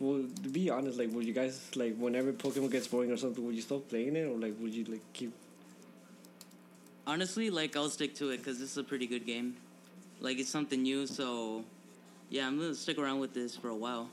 well, 0.01 0.25
to 0.43 0.49
be 0.49 0.71
honest, 0.71 0.99
like, 0.99 1.13
would 1.13 1.27
you 1.27 1.35
guys 1.35 1.71
like 1.77 1.97
whenever 1.97 2.33
Pokemon 2.33 2.71
gets 2.71 2.89
boring 2.89 3.13
or 3.13 3.17
something, 3.17 3.45
would 3.45 3.55
you 3.55 3.63
stop 3.63 3.89
playing 3.89 4.17
it 4.17 4.25
or 4.25 4.37
like 4.37 4.55
would 4.61 4.75
you 4.75 4.85
like 4.85 5.03
keep? 5.13 5.33
Honestly, 7.07 7.51
like 7.51 7.77
I'll 7.77 7.91
stick 7.91 8.15
to 8.17 8.31
it 8.31 8.39
because 8.39 8.59
this 8.59 8.71
is 8.71 8.79
a 8.79 8.85
pretty 8.85 9.07
good 9.07 9.27
game. 9.27 9.57
Like 10.21 10.39
it's 10.39 10.49
something 10.49 10.83
new, 10.83 11.07
so 11.07 11.65
yeah, 12.31 12.47
I'm 12.47 12.59
gonna 12.59 12.75
stick 12.75 12.99
around 12.99 13.21
with 13.21 13.35
this 13.35 13.55
for 13.57 13.69
a 13.69 13.77
while. 13.77 14.09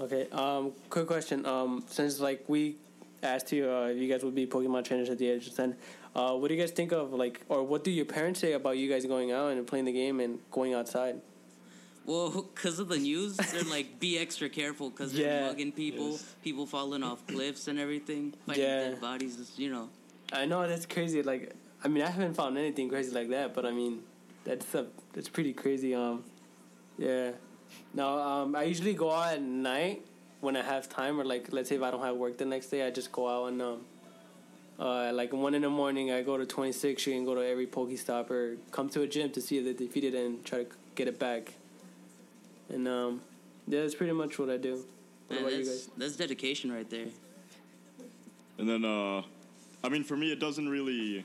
Okay. 0.00 0.28
Um. 0.32 0.72
Quick 0.90 1.06
question. 1.06 1.46
Um. 1.46 1.84
Since 1.86 2.18
like 2.20 2.44
we 2.48 2.76
asked 3.22 3.52
you, 3.52 3.70
uh, 3.70 3.86
if 3.86 3.98
you 3.98 4.08
guys 4.08 4.24
would 4.24 4.34
be 4.34 4.46
Pokemon 4.46 4.84
trainers 4.84 5.08
at 5.08 5.18
the 5.18 5.28
age 5.28 5.46
of 5.46 5.54
ten. 5.54 5.76
Uh, 6.14 6.34
what 6.36 6.48
do 6.48 6.54
you 6.54 6.60
guys 6.60 6.70
think 6.70 6.92
of 6.92 7.12
like, 7.12 7.40
or 7.48 7.62
what 7.62 7.84
do 7.84 7.90
your 7.90 8.04
parents 8.04 8.40
say 8.40 8.52
about 8.52 8.76
you 8.76 8.88
guys 8.88 9.06
going 9.06 9.32
out 9.32 9.52
and 9.52 9.66
playing 9.66 9.86
the 9.86 9.92
game 9.92 10.20
and 10.20 10.38
going 10.50 10.74
outside? 10.74 11.20
Well, 12.04 12.30
because 12.54 12.78
of 12.80 12.88
the 12.88 12.98
news, 12.98 13.36
they're 13.36 13.62
like 13.62 13.98
be 14.00 14.18
extra 14.24 14.48
careful 14.48 14.90
because 14.90 15.12
they're 15.12 15.40
Yeah. 15.42 15.46
mugging 15.48 15.72
people, 15.72 16.10
Yes. 16.12 16.34
people 16.42 16.66
falling 16.66 17.02
off 17.02 17.26
cliffs 17.26 17.68
and 17.68 17.78
everything, 17.78 18.34
fighting 18.46 18.62
Yeah. 18.64 18.78
dead 18.90 19.00
bodies. 19.00 19.52
You 19.56 19.70
know, 19.70 19.88
I 20.32 20.44
know 20.44 20.66
that's 20.66 20.84
crazy. 20.86 21.22
Like, 21.22 21.52
I 21.84 21.88
mean, 21.88 22.02
I 22.02 22.10
haven't 22.10 22.34
found 22.34 22.58
anything 22.58 22.88
crazy 22.88 23.12
like 23.12 23.28
that, 23.30 23.54
but 23.54 23.64
I 23.64 23.70
mean, 23.70 24.02
that's 24.44 24.74
a 24.74 24.86
that's 25.12 25.28
pretty 25.28 25.52
crazy. 25.52 25.94
Um, 25.94 26.24
yeah. 26.98 27.30
Now, 27.94 28.18
um, 28.18 28.54
I 28.56 28.64
usually 28.64 28.94
go 28.94 29.10
out 29.10 29.34
at 29.34 29.42
night 29.42 30.04
when 30.40 30.56
I 30.56 30.62
have 30.62 30.88
time, 30.88 31.18
or 31.20 31.24
like, 31.24 31.52
let's 31.52 31.68
say 31.68 31.76
if 31.76 31.82
I 31.82 31.90
don't 31.90 32.02
have 32.02 32.16
work 32.16 32.36
the 32.36 32.44
next 32.44 32.66
day, 32.66 32.84
I 32.86 32.90
just 32.90 33.12
go 33.12 33.28
out 33.28 33.46
and 33.46 33.62
um, 33.62 33.80
uh, 34.82 35.12
like 35.14 35.32
one 35.32 35.54
in 35.54 35.62
the 35.62 35.70
morning, 35.70 36.10
I 36.10 36.22
go 36.22 36.36
to 36.36 36.44
twenty 36.46 36.72
six 36.72 37.06
and 37.06 37.24
go 37.24 37.34
to 37.34 37.40
every 37.46 37.66
Pokestop 37.66 38.30
or 38.30 38.56
come 38.72 38.88
to 38.90 39.02
a 39.02 39.06
gym 39.06 39.30
to 39.30 39.40
see 39.40 39.58
if 39.58 39.64
they 39.64 39.72
defeated 39.72 40.14
it 40.14 40.26
and 40.26 40.44
try 40.44 40.64
to 40.64 40.66
get 40.96 41.06
it 41.08 41.18
back. 41.18 41.52
And 42.68 42.88
um, 42.88 43.20
yeah, 43.68 43.80
that's 43.82 43.94
pretty 43.94 44.12
much 44.12 44.38
what 44.38 44.50
I 44.50 44.56
do. 44.56 44.84
What 45.28 45.36
Man, 45.36 45.38
about 45.44 45.52
you 45.58 45.64
that's 45.64 45.86
guys? 45.86 45.90
that's 45.96 46.16
dedication 46.16 46.72
right 46.72 46.88
there. 46.90 47.06
And 48.58 48.68
then, 48.68 48.84
uh, 48.84 49.22
I 49.84 49.88
mean, 49.88 50.04
for 50.04 50.16
me, 50.16 50.30
it 50.32 50.38
doesn't 50.40 50.68
really 50.68 51.24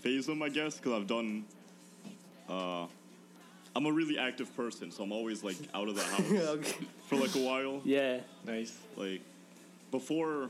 phase 0.00 0.26
them, 0.26 0.42
I 0.42 0.48
guess, 0.48 0.76
because 0.76 0.92
I've 0.92 1.06
done. 1.06 1.44
Uh, 2.48 2.86
I'm 3.76 3.86
a 3.86 3.92
really 3.92 4.18
active 4.18 4.54
person, 4.56 4.90
so 4.92 5.02
I'm 5.02 5.10
always 5.12 5.42
like 5.42 5.56
out 5.74 5.88
of 5.88 5.96
the 5.96 6.02
house 6.14 6.30
Okay. 6.30 6.86
for 7.08 7.16
like 7.16 7.34
a 7.34 7.38
while. 7.40 7.80
Yeah. 7.84 8.20
Nice. 8.46 8.72
Like 8.96 9.20
before, 9.90 10.48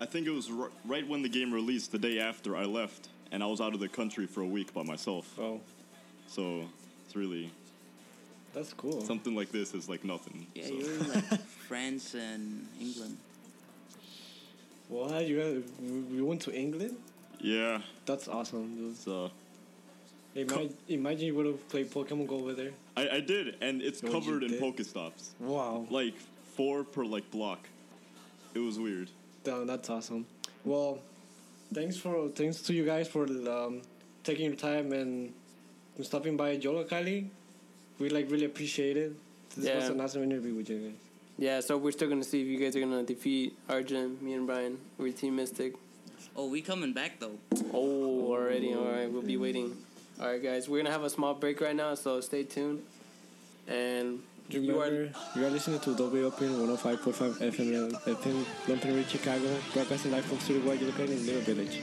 I 0.00 0.06
think 0.06 0.26
it 0.26 0.30
was 0.30 0.50
r- 0.50 0.70
right 0.84 1.06
when 1.08 1.22
the 1.22 1.28
game 1.28 1.52
released. 1.52 1.92
The 1.92 1.98
day 1.98 2.18
after 2.20 2.56
I 2.56 2.64
left, 2.64 3.08
and 3.32 3.42
I 3.42 3.46
was 3.46 3.60
out 3.60 3.74
of 3.74 3.80
the 3.80 3.88
country 3.88 4.26
for 4.26 4.40
a 4.42 4.46
week 4.46 4.72
by 4.74 4.82
myself. 4.82 5.26
Oh, 5.38 5.60
So 6.26 6.64
it's 7.06 7.16
really 7.16 7.50
that's 8.52 8.72
cool. 8.72 9.00
something 9.02 9.34
like 9.34 9.50
this 9.52 9.74
is 9.74 9.88
like 9.88 10.04
nothing. 10.04 10.46
Yeah, 10.54 10.66
so. 10.66 10.72
you 10.74 10.84
were 10.86 10.92
in 10.92 11.08
like 11.30 11.40
France 11.68 12.14
and 12.14 12.66
England. 12.80 13.16
What? 14.88 15.26
You 15.26 15.40
guys, 15.40 15.62
you 16.12 16.24
went 16.26 16.42
to 16.42 16.52
England? 16.54 16.96
Yeah, 17.40 17.80
That's 18.06 18.28
awesome, 18.28 18.74
dude. 18.76 18.96
so 18.96 19.30
Imagine, 20.34 20.74
imagine 20.88 21.26
you 21.26 21.34
would 21.34 21.46
have 21.46 21.68
played 21.68 21.90
Pokemon 21.90 22.26
Go 22.26 22.36
over 22.36 22.54
there. 22.54 22.70
I, 22.96 23.08
I 23.08 23.20
did, 23.20 23.56
and 23.60 23.80
it's 23.82 24.02
What 24.02 24.12
covered 24.12 24.42
in 24.42 24.50
did? 24.52 24.60
Pokestops. 24.60 25.30
Wow. 25.40 25.86
Like 25.90 26.14
four 26.56 26.82
per 26.84 27.04
like 27.04 27.30
block. 27.30 27.60
It 28.54 28.58
was 28.60 28.78
weird. 28.78 29.10
Damn, 29.44 29.66
that's 29.66 29.90
awesome. 29.90 30.26
Well, 30.64 30.98
thanks 31.72 31.96
for 31.96 32.28
thanks 32.30 32.62
to 32.62 32.72
you 32.72 32.84
guys 32.84 33.08
for 33.08 33.24
um, 33.24 33.82
taking 34.22 34.46
your 34.46 34.56
time 34.56 34.92
and 34.92 35.32
stopping 36.02 36.36
by 36.36 36.56
Yollocalli. 36.56 37.28
We 37.98 38.08
like 38.08 38.30
really 38.30 38.46
appreciate 38.46 38.96
it. 38.96 39.12
This 39.50 39.72
was 39.74 39.84
Yeah. 39.84 39.90
an 39.92 40.00
awesome 40.00 40.22
interview 40.22 40.54
with 40.54 40.68
you 40.70 40.78
guys. 40.78 40.92
Yeah, 41.36 41.60
so 41.60 41.76
we're 41.76 41.92
still 41.92 42.08
gonna 42.08 42.24
see 42.24 42.40
if 42.40 42.46
you 42.46 42.58
guys 42.58 42.74
are 42.76 42.80
gonna 42.80 43.02
defeat 43.02 43.56
Arjun, 43.68 44.18
me 44.22 44.32
and 44.34 44.46
Brian. 44.46 44.78
We're 44.98 45.12
Team 45.12 45.36
Mystic. 45.36 45.74
Oh, 46.36 46.48
we 46.48 46.62
coming 46.62 46.92
back 46.92 47.20
though. 47.20 47.38
Oh, 47.72 48.32
already. 48.32 48.72
All 48.74 48.84
right, 48.90 49.10
we'll 49.10 49.22
be 49.22 49.36
waiting. 49.36 49.76
All 50.20 50.28
right, 50.28 50.42
guys, 50.42 50.68
we're 50.68 50.78
gonna 50.78 50.90
have 50.92 51.04
a 51.04 51.10
small 51.10 51.34
break 51.34 51.60
right 51.60 51.74
now, 51.76 51.94
so 51.94 52.20
stay 52.20 52.44
tuned. 52.44 52.82
And 53.66 54.22
you 54.48 54.60
Remember, 54.60 55.10
are 55.36 55.40
you 55.40 55.46
are, 55.46 55.50
listening 55.50 55.80
to 55.80 55.90
Open 56.26 56.48
105.5 56.50 57.38
FM, 57.38 57.92
FM, 57.92 58.44
Lumpen 58.66 58.84
Radio, 58.84 59.02
Chicago, 59.04 59.56
broadcasting 59.72 60.12
live 60.12 60.24
from 60.24 60.38
Studio 60.38 60.92
Kali 60.92 61.12
in 61.12 61.26
Little 61.26 61.54
Village. 61.54 61.80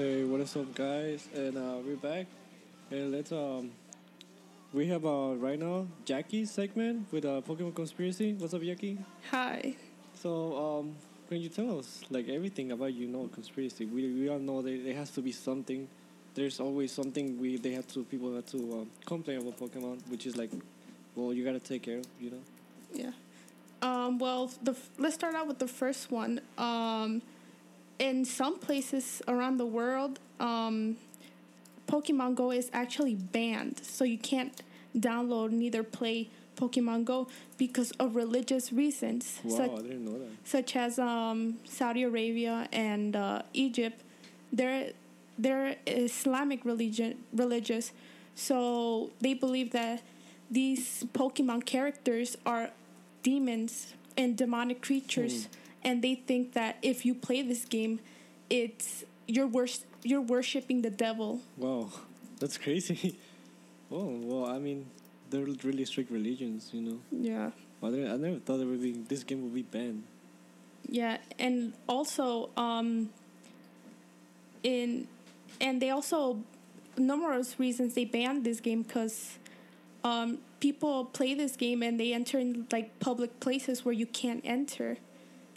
Hey, 0.00 0.24
what 0.24 0.40
is 0.40 0.56
up, 0.56 0.74
guys? 0.74 1.28
And 1.34 1.58
uh, 1.58 1.76
we're 1.84 1.94
back. 1.94 2.24
And 2.90 3.12
let's 3.12 3.32
um, 3.32 3.70
we 4.72 4.86
have 4.86 5.04
uh 5.04 5.34
right 5.36 5.58
now 5.58 5.88
Jackie's 6.06 6.50
segment 6.50 7.12
with 7.12 7.26
uh 7.26 7.42
Pokemon 7.46 7.74
conspiracy. 7.74 8.32
What's 8.32 8.54
up, 8.54 8.62
Jackie? 8.62 8.96
Hi. 9.30 9.76
So 10.14 10.56
um, 10.56 10.96
can 11.28 11.42
you 11.42 11.50
tell 11.50 11.78
us 11.78 12.00
like 12.08 12.30
everything 12.30 12.72
about 12.72 12.94
you 12.94 13.08
know 13.08 13.28
conspiracy? 13.28 13.84
We 13.84 14.10
we 14.10 14.30
all 14.30 14.38
know 14.38 14.62
that 14.62 14.84
there 14.86 14.94
has 14.94 15.10
to 15.10 15.20
be 15.20 15.32
something. 15.32 15.86
There's 16.32 16.60
always 16.60 16.92
something 16.92 17.38
we 17.38 17.58
they 17.58 17.72
have 17.72 17.86
to 17.88 18.02
people 18.04 18.34
have 18.36 18.46
to 18.52 18.56
um, 18.56 18.90
complain 19.04 19.42
about 19.42 19.58
Pokemon, 19.58 20.08
which 20.08 20.24
is 20.24 20.34
like, 20.34 20.50
well, 21.14 21.34
you 21.34 21.44
gotta 21.44 21.60
take 21.60 21.82
care 21.82 21.98
of, 21.98 22.06
you 22.18 22.30
know. 22.30 22.42
Yeah. 22.94 23.12
Um, 23.82 24.18
well, 24.18 24.50
the 24.62 24.72
f- 24.72 24.88
let's 24.96 25.14
start 25.14 25.34
out 25.34 25.46
with 25.46 25.58
the 25.58 25.68
first 25.68 26.10
one. 26.10 26.40
Um, 26.56 27.20
in 28.00 28.24
some 28.24 28.58
places 28.58 29.22
around 29.28 29.58
the 29.58 29.66
world, 29.66 30.18
um, 30.40 30.96
Pokemon 31.86 32.34
Go 32.34 32.50
is 32.50 32.70
actually 32.72 33.14
banned, 33.14 33.80
so 33.84 34.04
you 34.04 34.18
can't 34.18 34.60
download 34.96 35.50
neither 35.52 35.82
play 35.84 36.28
Pokemon 36.56 37.04
Go 37.04 37.28
because 37.58 37.90
of 37.92 38.16
religious 38.16 38.72
reasons, 38.72 39.40
Wow, 39.44 39.56
such, 39.56 39.70
I 39.70 39.82
didn't 39.82 40.04
know 40.04 40.18
that. 40.18 40.28
such 40.44 40.76
as 40.76 40.98
um, 40.98 41.58
Saudi 41.64 42.02
Arabia 42.02 42.68
and 42.72 43.14
uh, 43.14 43.42
Egypt. 43.52 44.00
They're 44.52 44.90
they're 45.38 45.76
Islamic 45.86 46.64
religion 46.64 47.18
religious, 47.32 47.92
so 48.34 49.10
they 49.20 49.34
believe 49.34 49.70
that 49.72 50.02
these 50.50 51.04
Pokemon 51.14 51.64
characters 51.66 52.36
are 52.44 52.70
demons 53.22 53.94
and 54.18 54.36
demonic 54.36 54.82
creatures, 54.82 55.48
and 55.82 56.02
they 56.02 56.14
think 56.14 56.52
that 56.52 56.76
if 56.82 57.04
you 57.04 57.14
play 57.14 57.42
this 57.42 57.64
game, 57.64 58.00
it's 58.48 59.04
you're 59.26 59.46
wors- 59.46 59.84
you're 60.02 60.20
worshiping 60.20 60.82
the 60.82 60.90
devil. 60.90 61.40
Wow, 61.56 61.90
that's 62.38 62.58
crazy. 62.58 63.16
oh 63.90 64.18
well, 64.22 64.46
I 64.46 64.58
mean, 64.58 64.86
they're 65.30 65.44
really 65.62 65.84
strict 65.84 66.10
religions, 66.10 66.70
you 66.72 66.82
know. 66.82 66.98
Yeah. 67.10 67.50
I 67.82 67.88
never, 67.88 68.12
I 68.12 68.16
never 68.16 68.38
thought 68.40 68.60
it 68.60 68.66
would 68.66 68.82
be 68.82 68.92
this 68.92 69.24
game 69.24 69.42
would 69.42 69.54
be 69.54 69.62
banned. 69.62 70.04
Yeah, 70.88 71.18
and 71.38 71.72
also 71.88 72.50
um 72.56 73.10
in 74.62 75.06
and 75.60 75.80
they 75.80 75.90
also 75.90 76.42
numerous 76.96 77.58
reasons 77.58 77.94
they 77.94 78.04
banned 78.04 78.44
this 78.44 78.60
game 78.60 78.82
because 78.82 79.38
um 80.04 80.38
people 80.60 81.06
play 81.06 81.32
this 81.34 81.56
game 81.56 81.82
and 81.82 81.98
they 81.98 82.12
enter 82.12 82.38
in 82.38 82.66
like 82.70 82.98
public 83.00 83.40
places 83.40 83.84
where 83.84 83.94
you 83.94 84.06
can't 84.06 84.42
enter 84.44 84.98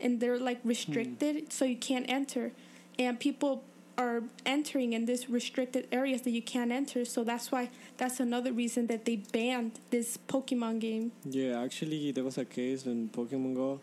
and 0.04 0.20
they're 0.20 0.38
like 0.50 0.60
restricted 0.64 1.52
so 1.52 1.66
you 1.66 1.78
can't 1.78 2.06
enter 2.10 2.52
and 3.00 3.20
people 3.20 3.64
are 3.98 4.24
entering 4.46 4.94
in 4.94 5.06
this 5.06 5.30
restricted 5.30 5.88
areas 5.92 6.22
that 6.24 6.32
you 6.32 6.42
can't 6.42 6.72
enter 6.72 7.06
so 7.06 7.24
that's 7.24 7.52
why 7.52 7.70
that's 7.98 8.20
another 8.20 8.52
reason 8.52 8.88
that 8.88 9.06
they 9.06 9.18
banned 9.18 9.72
this 9.92 10.18
pokemon 10.28 10.80
game 10.80 11.12
Yeah, 11.26 11.62
actually, 11.64 12.12
there 12.12 12.24
was 12.24 12.38
a 12.38 12.46
case 12.46 12.86
in 12.86 13.10
Pokemon 13.10 13.54
Go. 13.56 13.80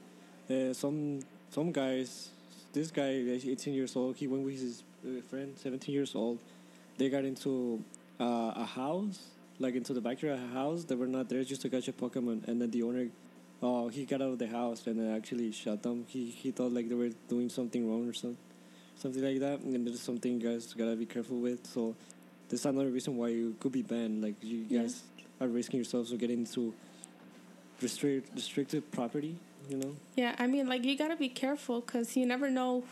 Uh, 0.50 0.74
some 0.74 1.20
some 1.50 1.70
guys, 1.72 2.30
this 2.72 2.90
guy, 2.90 3.10
is 3.36 3.44
18 3.46 3.74
years 3.74 3.96
old. 3.96 4.16
He 4.16 4.26
went 4.26 4.44
with 4.44 4.58
his 4.60 4.82
uh, 5.06 5.20
friend, 5.30 5.54
17 5.56 5.94
years 5.94 6.14
old. 6.14 6.38
They 6.98 7.08
got 7.08 7.24
into 7.24 7.82
uh, 8.20 8.52
a 8.56 8.64
house, 8.64 9.18
like 9.58 9.74
into 9.74 9.92
the 9.94 10.00
backyard 10.00 10.38
of 10.38 10.44
a 10.44 10.54
house. 10.54 10.84
They 10.84 10.96
were 10.96 11.06
not 11.06 11.28
there 11.28 11.42
just 11.44 11.62
to 11.62 11.68
catch 11.70 11.88
a 11.88 11.92
Pokemon, 11.92 12.46
and 12.48 12.60
then 12.60 12.70
the 12.70 12.82
owner, 12.82 13.06
uh, 13.62 13.88
he 13.88 14.04
got 14.04 14.22
out 14.22 14.32
of 14.32 14.38
the 14.38 14.46
house 14.46 14.86
and 14.86 15.14
actually 15.16 15.52
shot 15.52 15.82
them. 15.82 16.04
He 16.08 16.30
he 16.30 16.50
thought 16.50 16.72
like 16.72 16.88
they 16.88 16.94
were 16.94 17.10
doing 17.28 17.48
something 17.48 17.88
wrong 17.88 18.08
or 18.08 18.12
something, 18.12 18.38
something 18.96 19.22
like 19.22 19.40
that. 19.40 19.60
And 19.60 19.86
there's 19.86 20.00
something 20.00 20.40
you 20.40 20.48
guys 20.48 20.72
gotta 20.72 20.96
be 20.96 21.06
careful 21.06 21.38
with. 21.38 21.66
So 21.66 21.94
there's 22.48 22.64
another 22.66 22.88
reason 22.90 23.16
why 23.16 23.28
you 23.28 23.54
could 23.60 23.72
be 23.72 23.82
banned. 23.82 24.22
Like 24.22 24.36
you 24.42 24.64
Yeah. 24.68 24.80
guys 24.82 25.02
are 25.40 25.48
risking 25.48 25.78
yourselves 25.78 26.10
to 26.10 26.16
get 26.16 26.30
into 26.30 26.72
restrict 27.82 28.34
restricted 28.34 28.90
property. 28.90 29.36
You 29.68 29.76
know. 29.76 29.96
Yeah, 30.16 30.34
I 30.38 30.46
mean, 30.46 30.66
like 30.68 30.84
you 30.84 30.96
gotta 30.96 31.16
be 31.16 31.28
careful 31.28 31.80
because 31.80 32.16
you 32.16 32.26
never 32.26 32.50
know 32.50 32.84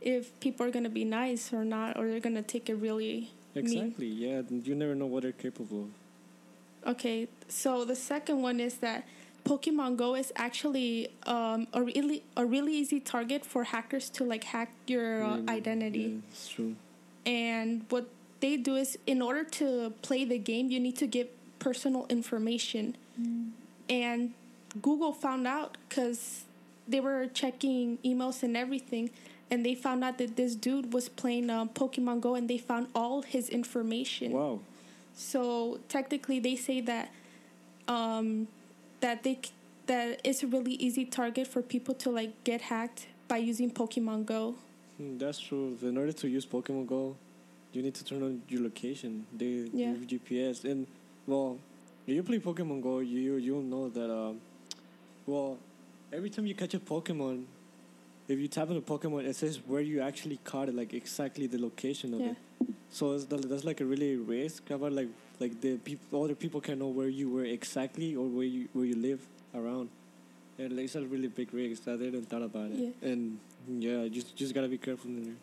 if 0.00 0.38
people 0.40 0.64
are 0.66 0.70
gonna 0.70 0.88
be 0.90 1.04
nice 1.04 1.52
or 1.52 1.64
not, 1.64 1.96
or 1.98 2.06
they're 2.08 2.20
gonna 2.20 2.42
take 2.42 2.68
it 2.68 2.74
really 2.74 3.30
mean. 3.54 3.64
Exactly. 3.64 4.06
Yeah. 4.06 4.42
You 4.50 4.74
never 4.74 4.94
know 4.94 5.06
what 5.06 5.22
they're 5.22 5.32
capable 5.32 5.84
of. 5.84 5.90
Okay, 6.92 7.28
so 7.48 7.84
the 7.84 7.96
second 7.96 8.40
one 8.42 8.60
is 8.60 8.76
that 8.78 9.04
Pokemon 9.44 9.96
Go 9.96 10.14
is 10.14 10.32
actually 10.36 11.08
um, 11.26 11.66
a 11.72 11.82
really 11.82 12.22
a 12.36 12.44
really 12.44 12.74
easy 12.74 13.00
target 13.00 13.44
for 13.44 13.64
hackers 13.64 14.10
to 14.10 14.24
like 14.24 14.44
hack 14.44 14.72
your 14.86 15.22
uh, 15.22 15.36
Really, 15.36 15.48
identity. 15.48 15.98
Yeah, 16.00 16.30
it's 16.30 16.48
true. 16.48 16.76
And 17.26 17.84
what 17.88 18.08
they 18.40 18.56
do 18.56 18.76
is, 18.76 18.98
in 19.06 19.20
order 19.20 19.44
to 19.44 19.92
play 20.02 20.24
the 20.24 20.38
game, 20.38 20.70
you 20.70 20.80
need 20.80 20.96
to 20.96 21.06
give 21.06 21.28
personal 21.58 22.06
information. 22.08 22.96
And 23.88 24.32
Google 24.80 25.12
found 25.12 25.46
out 25.46 25.76
because 25.88 26.44
they 26.88 27.00
were 27.00 27.26
checking 27.26 27.98
emails 28.04 28.42
and 28.42 28.56
everything, 28.56 29.10
and 29.50 29.64
they 29.66 29.74
found 29.74 30.02
out 30.02 30.18
that 30.18 30.36
this 30.36 30.54
dude 30.54 30.92
was 30.92 31.08
playing 31.08 31.50
uh, 31.50 31.66
Pokemon 31.66 32.20
Go, 32.20 32.34
and 32.34 32.48
they 32.48 32.58
found 32.58 32.88
all 32.94 33.22
his 33.22 33.48
information. 33.48 34.32
Wow. 34.32 34.60
So 35.14 35.80
technically, 35.88 36.40
they 36.40 36.56
say 36.56 36.80
that 36.80 37.10
um, 37.88 38.48
that 39.00 39.22
they 39.22 39.38
that 39.86 40.20
it's 40.24 40.42
a 40.42 40.46
really 40.46 40.74
easy 40.74 41.04
target 41.04 41.46
for 41.46 41.62
people 41.62 41.94
to 41.94 42.10
like 42.10 42.32
get 42.44 42.60
hacked 42.60 43.06
by 43.28 43.38
using 43.38 43.70
Pokemon 43.70 44.26
Go. 44.26 44.54
Hmm, 44.98 45.18
that's 45.18 45.40
true. 45.40 45.76
In 45.82 45.96
order 45.96 46.12
to 46.12 46.28
use 46.28 46.46
Pokemon 46.46 46.86
Go, 46.86 47.16
you 47.72 47.82
need 47.82 47.94
to 47.94 48.04
turn 48.04 48.22
on 48.22 48.42
your 48.48 48.62
location, 48.62 49.26
the 49.36 49.70
Yeah. 49.72 49.92
your 49.94 50.04
GPS, 50.06 50.64
and 50.64 50.86
well, 51.26 51.58
if 52.06 52.14
you 52.14 52.22
play 52.22 52.38
Pokemon 52.38 52.82
Go, 52.82 52.98
you 53.00 53.36
you'll 53.36 53.62
know 53.62 53.88
that 53.88 54.10
um, 54.12 54.40
well, 55.26 55.58
every 56.12 56.30
time 56.30 56.46
you 56.46 56.54
catch 56.54 56.74
a 56.74 56.78
Pokemon, 56.80 57.44
if 58.28 58.38
you 58.38 58.48
tap 58.48 58.70
on 58.70 58.76
a 58.76 58.80
Pokemon, 58.80 59.26
it 59.26 59.34
says 59.36 59.58
where 59.66 59.80
you 59.80 60.00
actually 60.00 60.38
caught 60.44 60.68
it, 60.68 60.74
like 60.74 60.92
exactly 60.94 61.46
the 61.46 61.58
location 61.58 62.14
of 62.14 62.20
Yeah. 62.20 62.30
it. 62.30 62.36
So 62.90 63.12
it's, 63.12 63.24
that- 63.26 63.48
that's 63.48 63.64
like 63.64 63.80
a 63.80 63.84
really 63.84 64.16
risk 64.16 64.70
about 64.70 64.92
like 64.92 65.08
like 65.38 65.60
the 65.60 65.78
people, 65.78 66.24
other 66.24 66.34
people 66.34 66.60
can 66.60 66.78
know 66.78 66.88
where 66.88 67.08
you 67.08 67.30
were 67.30 67.44
exactly 67.44 68.14
or 68.16 68.26
where 68.26 68.44
you 68.44 68.68
where 68.72 68.84
you 68.84 68.96
live 68.96 69.20
around. 69.54 69.88
And 70.58 70.76
like, 70.76 70.84
it's 70.86 70.94
a 70.96 71.00
really 71.02 71.28
big 71.28 71.54
risk. 71.54 71.88
I 71.88 71.96
didn't 71.96 72.28
thought 72.28 72.42
about 72.42 72.70
it. 72.70 72.76
Yeah. 73.02 73.08
And 73.10 73.38
yeah, 73.68 74.08
just 74.08 74.36
just 74.36 74.54
gotta 74.54 74.68
be 74.68 74.78
careful 74.78 75.10
in 75.10 75.24
there. 75.24 75.34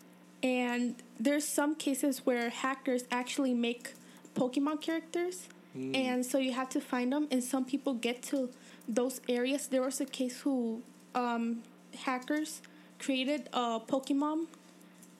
And 0.44 0.96
there's 1.20 1.46
some 1.48 1.74
cases 1.76 2.20
where 2.26 2.50
hackers 2.50 3.04
actually 3.12 3.54
make 3.56 3.94
Pokemon 4.36 4.82
characters, 4.82 5.48
Mm. 5.76 5.96
and 5.96 6.26
so 6.26 6.38
you 6.38 6.54
have 6.54 6.70
to 6.70 6.80
find 6.82 7.12
them. 7.12 7.28
And 7.32 7.44
some 7.44 7.64
people 7.66 7.94
get 7.94 8.22
to 8.32 8.50
those 8.88 9.20
areas. 9.30 9.68
There 9.68 9.82
was 9.82 10.00
a 10.02 10.06
case 10.06 10.40
who 10.42 10.82
um, 11.16 11.62
hackers 12.06 12.62
created 13.00 13.50
a 13.54 13.80
Pokemon 13.80 14.48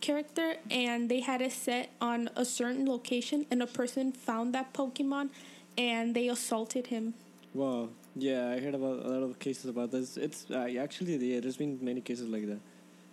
character, 0.02 0.56
and 0.70 1.10
they 1.10 1.22
had 1.22 1.42
it 1.42 1.52
set 1.52 1.92
on 2.00 2.30
a 2.36 2.46
certain 2.46 2.86
location, 2.88 3.46
and 3.52 3.62
a 3.62 3.68
person 3.68 4.12
found 4.12 4.54
that 4.54 4.74
Pokemon, 4.74 5.30
and 5.78 6.16
they 6.16 6.28
assaulted 6.28 6.88
him. 6.88 7.14
Wow. 7.54 7.90
Yeah, 8.16 8.50
I 8.50 8.60
heard 8.60 8.74
about 8.74 9.06
a 9.06 9.08
lot 9.08 9.24
of 9.24 9.38
cases 9.38 9.66
about 9.66 9.92
this. 9.92 10.18
It's 10.18 10.48
uh, 10.50 10.68
actually 10.80 11.18
yeah. 11.18 11.40
There's 11.40 11.58
been 11.58 11.78
many 11.82 12.02
cases 12.02 12.28
like 12.28 12.48
that. 12.48 12.60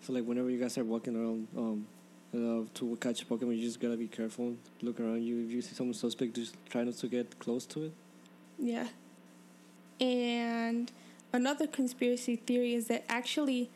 So 0.00 0.12
like 0.12 0.24
whenever 0.24 0.50
you 0.50 0.58
guys 0.58 0.78
are 0.78 0.84
walking 0.84 1.14
around, 1.14 1.48
um, 1.56 1.86
uh, 2.34 2.64
to 2.74 2.96
catch 3.00 3.22
a 3.22 3.26
Pokemon, 3.26 3.56
you 3.58 3.64
just 3.64 3.80
gotta 3.80 3.96
be 3.96 4.08
careful. 4.08 4.56
Look 4.82 5.00
around 5.00 5.22
you. 5.22 5.44
If 5.44 5.50
you 5.50 5.62
see 5.62 5.74
someone 5.74 5.94
suspect, 5.94 6.34
just 6.34 6.56
try 6.70 6.84
not 6.84 6.94
to 6.94 7.06
get 7.06 7.38
close 7.38 7.66
to 7.66 7.84
it. 7.84 7.92
Yeah. 8.58 8.88
And 10.00 10.90
another 11.32 11.66
conspiracy 11.66 12.36
theory 12.36 12.74
is 12.74 12.88
that 12.88 13.04
actually 13.08 13.70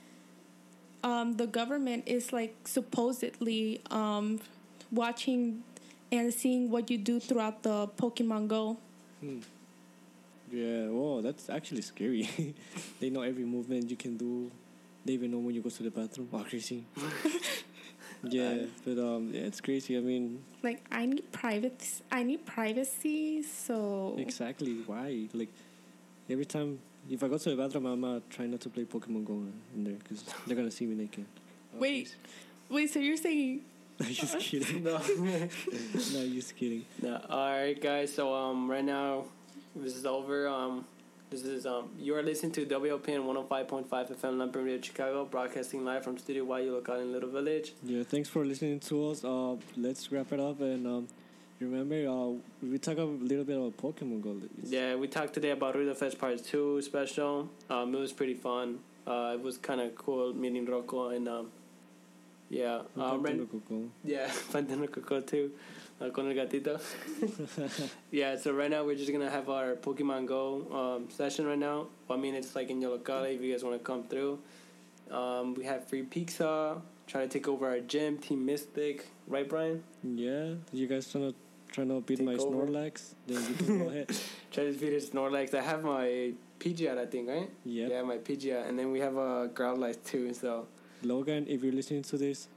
um, 1.03 1.37
the 1.37 1.47
government 1.47 2.05
is 2.07 2.33
like 2.33 2.55
supposedly 2.65 3.81
um, 3.91 4.41
watching 4.91 5.63
and 6.11 6.33
seeing 6.33 6.71
what 6.71 6.91
you 6.91 6.99
do 6.99 7.21
throughout 7.21 7.63
the 7.63 7.89
Pokemon 7.97 8.49
Go. 8.49 8.77
Hmm. 9.21 9.39
Yeah. 10.51 10.89
Whoa, 10.89 11.21
that's 11.21 11.51
actually 11.51 11.83
scary. 11.83 12.55
they 13.01 13.11
know 13.11 13.23
every 13.23 13.45
movement 13.45 13.91
you 13.91 13.97
can 13.97 14.17
do. 14.17 14.51
They 15.05 15.13
even 15.15 15.31
know 15.31 15.39
when 15.39 15.55
you 15.55 15.61
go 15.61 15.71
to 15.71 15.83
the 15.83 15.91
bathroom. 15.91 16.29
Oh, 16.33 16.45
crazy. 16.49 16.85
yeah, 18.23 18.65
but 18.85 18.99
um, 18.99 19.31
yeah, 19.33 19.43
it's 19.43 19.61
crazy. 19.61 19.97
I 19.97 20.01
mean, 20.01 20.43
Like 20.63 20.85
I 20.91 21.07
need 21.07 21.31
privacy. 21.33 22.03
I 22.11 22.23
need 22.23 22.45
privacy. 22.45 23.43
So 23.43 24.17
Exactly. 24.19 24.83
Why? 24.87 25.29
Like 25.33 25.51
every 26.29 26.45
time 26.45 26.79
if 27.11 27.23
I 27.23 27.29
go 27.29 27.39
to 27.39 27.51
the 27.51 27.57
bathroom, 27.57 27.87
I'm 27.87 28.05
uh, 28.05 28.21
trying 28.31 28.51
not 28.51 28.61
to 28.61 28.69
play 28.69 28.85
Pokemon 28.85 29.25
Go 29.25 29.43
in 29.75 29.85
there 29.85 29.95
because 29.95 30.25
they're 30.47 30.57
gonna 30.57 30.71
see 30.71 30.87
me 30.87 30.95
naked. 30.95 31.25
wait, 31.75 32.15
wait. 32.69 32.91
So 32.91 32.99
you're 32.99 33.17
saying? 33.17 33.63
I'm 34.01 34.13
just 34.13 34.39
kidding. 34.39 34.85
No. 34.85 34.99
no, 35.19 36.29
just 36.29 36.57
kidding. 36.57 36.85
No. 37.03 37.21
All 37.29 37.51
right, 37.51 37.81
guys. 37.81 38.13
So 38.15 38.33
um, 38.35 38.71
right 38.71 38.85
now, 38.85 39.25
this 39.75 39.97
is 39.97 40.07
over. 40.07 40.49
Um, 40.49 40.85
this 41.31 41.43
is 41.43 41.67
um, 41.67 41.91
you 41.99 42.15
are 42.15 42.23
listening 42.23 42.53
to 42.53 42.65
WLPN 42.65 43.25
105.5 43.49 43.89
FM 43.89 44.37
Lumpen 44.37 44.65
Radio 44.65 44.81
Chicago, 44.81 45.25
broadcasting 45.27 45.85
live 45.85 46.03
from 46.03 46.17
Studio 46.17 46.45
Yollocalli 46.45 47.03
in 47.03 47.13
Little 47.13 47.29
Village. 47.29 47.75
Yeah, 47.83 48.03
thanks 48.03 48.31
for 48.31 48.45
listening 48.47 48.81
to 48.81 49.11
us. 49.11 49.25
Uh, 49.25 49.57
let's 49.77 50.11
wrap 50.11 50.33
it 50.33 50.41
up 50.41 50.61
and 50.61 50.87
um, 50.87 51.09
remember, 51.61 52.09
uh, 52.09 52.33
we 52.63 52.79
talked 52.79 52.99
a 52.99 53.05
little 53.05 53.45
bit 53.45 53.57
about 53.57 53.77
Pokemon 53.77 54.23
Go. 54.23 54.31
It's- 54.37 54.71
Yeah, 54.71 54.95
we 54.97 55.09
talked 55.09 55.35
today 55.35 55.51
about 55.51 55.75
Ruido 55.75 55.97
Fest 55.97 56.19
Part 56.19 56.43
2 56.45 56.81
special. 56.83 57.49
Um, 57.69 57.95
it 57.95 57.99
was 57.99 58.13
pretty 58.13 58.35
fun. 58.35 58.79
Uh, 59.07 59.33
it 59.35 59.43
was 59.43 59.57
kind 59.59 59.81
of 59.81 59.95
cool 59.95 60.35
meeting 60.35 60.67
Rocco 60.67 61.09
and, 61.09 61.29
um, 61.29 61.51
yeah. 62.51 62.83
right, 62.97 63.37
to 63.39 63.47
Coco. 63.47 63.91
yeah, 64.05 64.29
Pantano 64.53 64.91
Coco 64.91 65.21
too. 65.21 65.51
Uh, 66.01 66.11
con 66.11 66.29
el 66.31 66.35
gatito. 66.35 66.79
yeah, 68.13 68.37
so 68.37 68.53
right 68.53 68.71
now 68.71 68.85
we're 68.85 68.95
just 68.95 69.11
going 69.11 69.25
to 69.25 69.31
have 69.31 69.49
our 69.51 69.75
Pokemon 69.75 70.27
Go 70.27 70.67
um, 70.73 71.11
session 71.11 71.45
right 71.45 71.59
now. 71.59 71.89
I 72.09 72.17
mean, 72.17 72.35
it's 72.37 72.55
like 72.55 72.71
in 72.71 72.81
your 72.81 72.99
Yollocalli 72.99 73.35
if 73.35 73.41
you 73.43 73.51
guys 73.53 73.65
want 73.65 73.77
to 73.77 73.85
come 73.85 74.05
through. 74.05 74.39
Um, 75.11 75.55
we 75.55 75.65
have 75.65 75.89
free 75.89 76.03
pizza. 76.03 76.81
Try 77.09 77.23
to 77.23 77.29
take 77.29 77.49
over 77.49 77.67
our 77.69 77.81
gym, 77.81 78.19
Team 78.19 78.47
Mystic. 78.47 79.09
Right, 79.27 79.49
Brian? 79.49 79.83
Yeah, 80.05 80.51
you 80.73 80.87
guys 80.87 81.11
trying 81.11 81.33
to 81.33 81.35
trying 81.73 81.89
to 81.89 82.01
beat 82.01 82.19
Take 82.19 82.27
my 82.27 82.35
over. 82.35 82.67
Snorlax? 82.67 83.15
Then 83.27 83.43
you 83.49 83.55
can 83.55 83.79
go 83.79 83.89
ahead. 83.91 84.09
Try 84.53 84.65
to 84.65 84.73
beat 84.73 84.93
his 84.93 85.11
Snorlax. 85.11 85.55
I 85.55 85.61
have 85.63 85.85
my 85.85 86.33
Pidgeot, 86.59 86.99
I 86.99 87.07
think, 87.07 87.29
right? 87.29 87.51
Yep. 87.65 87.91
Yeah, 87.91 88.03
my 88.03 88.19
Pidgeot. 88.19 88.69
And 88.69 88.79
then 88.79 88.91
we 88.91 89.01
have 89.01 89.17
a 89.17 89.49
Growlithe 89.49 90.05
too, 90.05 90.35
so... 90.35 90.67
Logan, 91.03 91.47
if 91.49 91.63
you're 91.63 91.73
listening 91.73 92.03
to 92.03 92.17
this, 92.19 92.49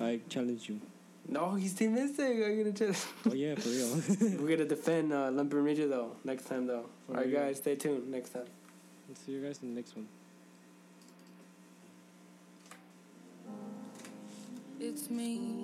I 0.00 0.20
challenge 0.28 0.68
you. 0.68 0.80
No, 1.28 1.54
he's 1.54 1.72
Team 1.72 1.94
Mystic. 1.94 2.44
I'm 2.44 2.58
gonna 2.58 2.72
just... 2.72 3.06
Oh 3.26 3.32
yeah, 3.32 3.54
for 3.54 3.68
real. 3.68 4.02
We're 4.40 4.56
gonna 4.56 4.68
defend 4.68 5.12
uh, 5.12 5.30
Lumber 5.30 5.62
Ridge 5.62 5.78
though 5.78 6.16
next 6.24 6.46
time 6.46 6.66
though. 6.66 6.86
For 7.06 7.12
Alright 7.12 7.28
real. 7.28 7.40
guys, 7.40 7.58
stay 7.58 7.76
tuned 7.76 8.10
next 8.10 8.30
time. 8.30 8.46
see 9.24 9.32
you 9.32 9.40
guys 9.40 9.60
in 9.62 9.74
the 9.74 9.80
next 9.80 9.96
one. 9.96 10.08
It's 14.80 15.08
me. 15.08 15.63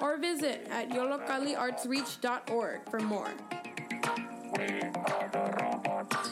or 0.00 0.16
visit 0.18 0.66
at 0.70 0.90
yollocalliartsreach.org 0.90 2.80
for 2.90 3.00
more. 3.00 3.30
We 4.56 4.64
are 4.64 5.28
the 5.32 5.44
robots. 5.62 6.30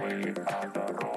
We 0.00 0.06
are 0.06 0.70
the 0.72 0.92
robots. 0.92 1.15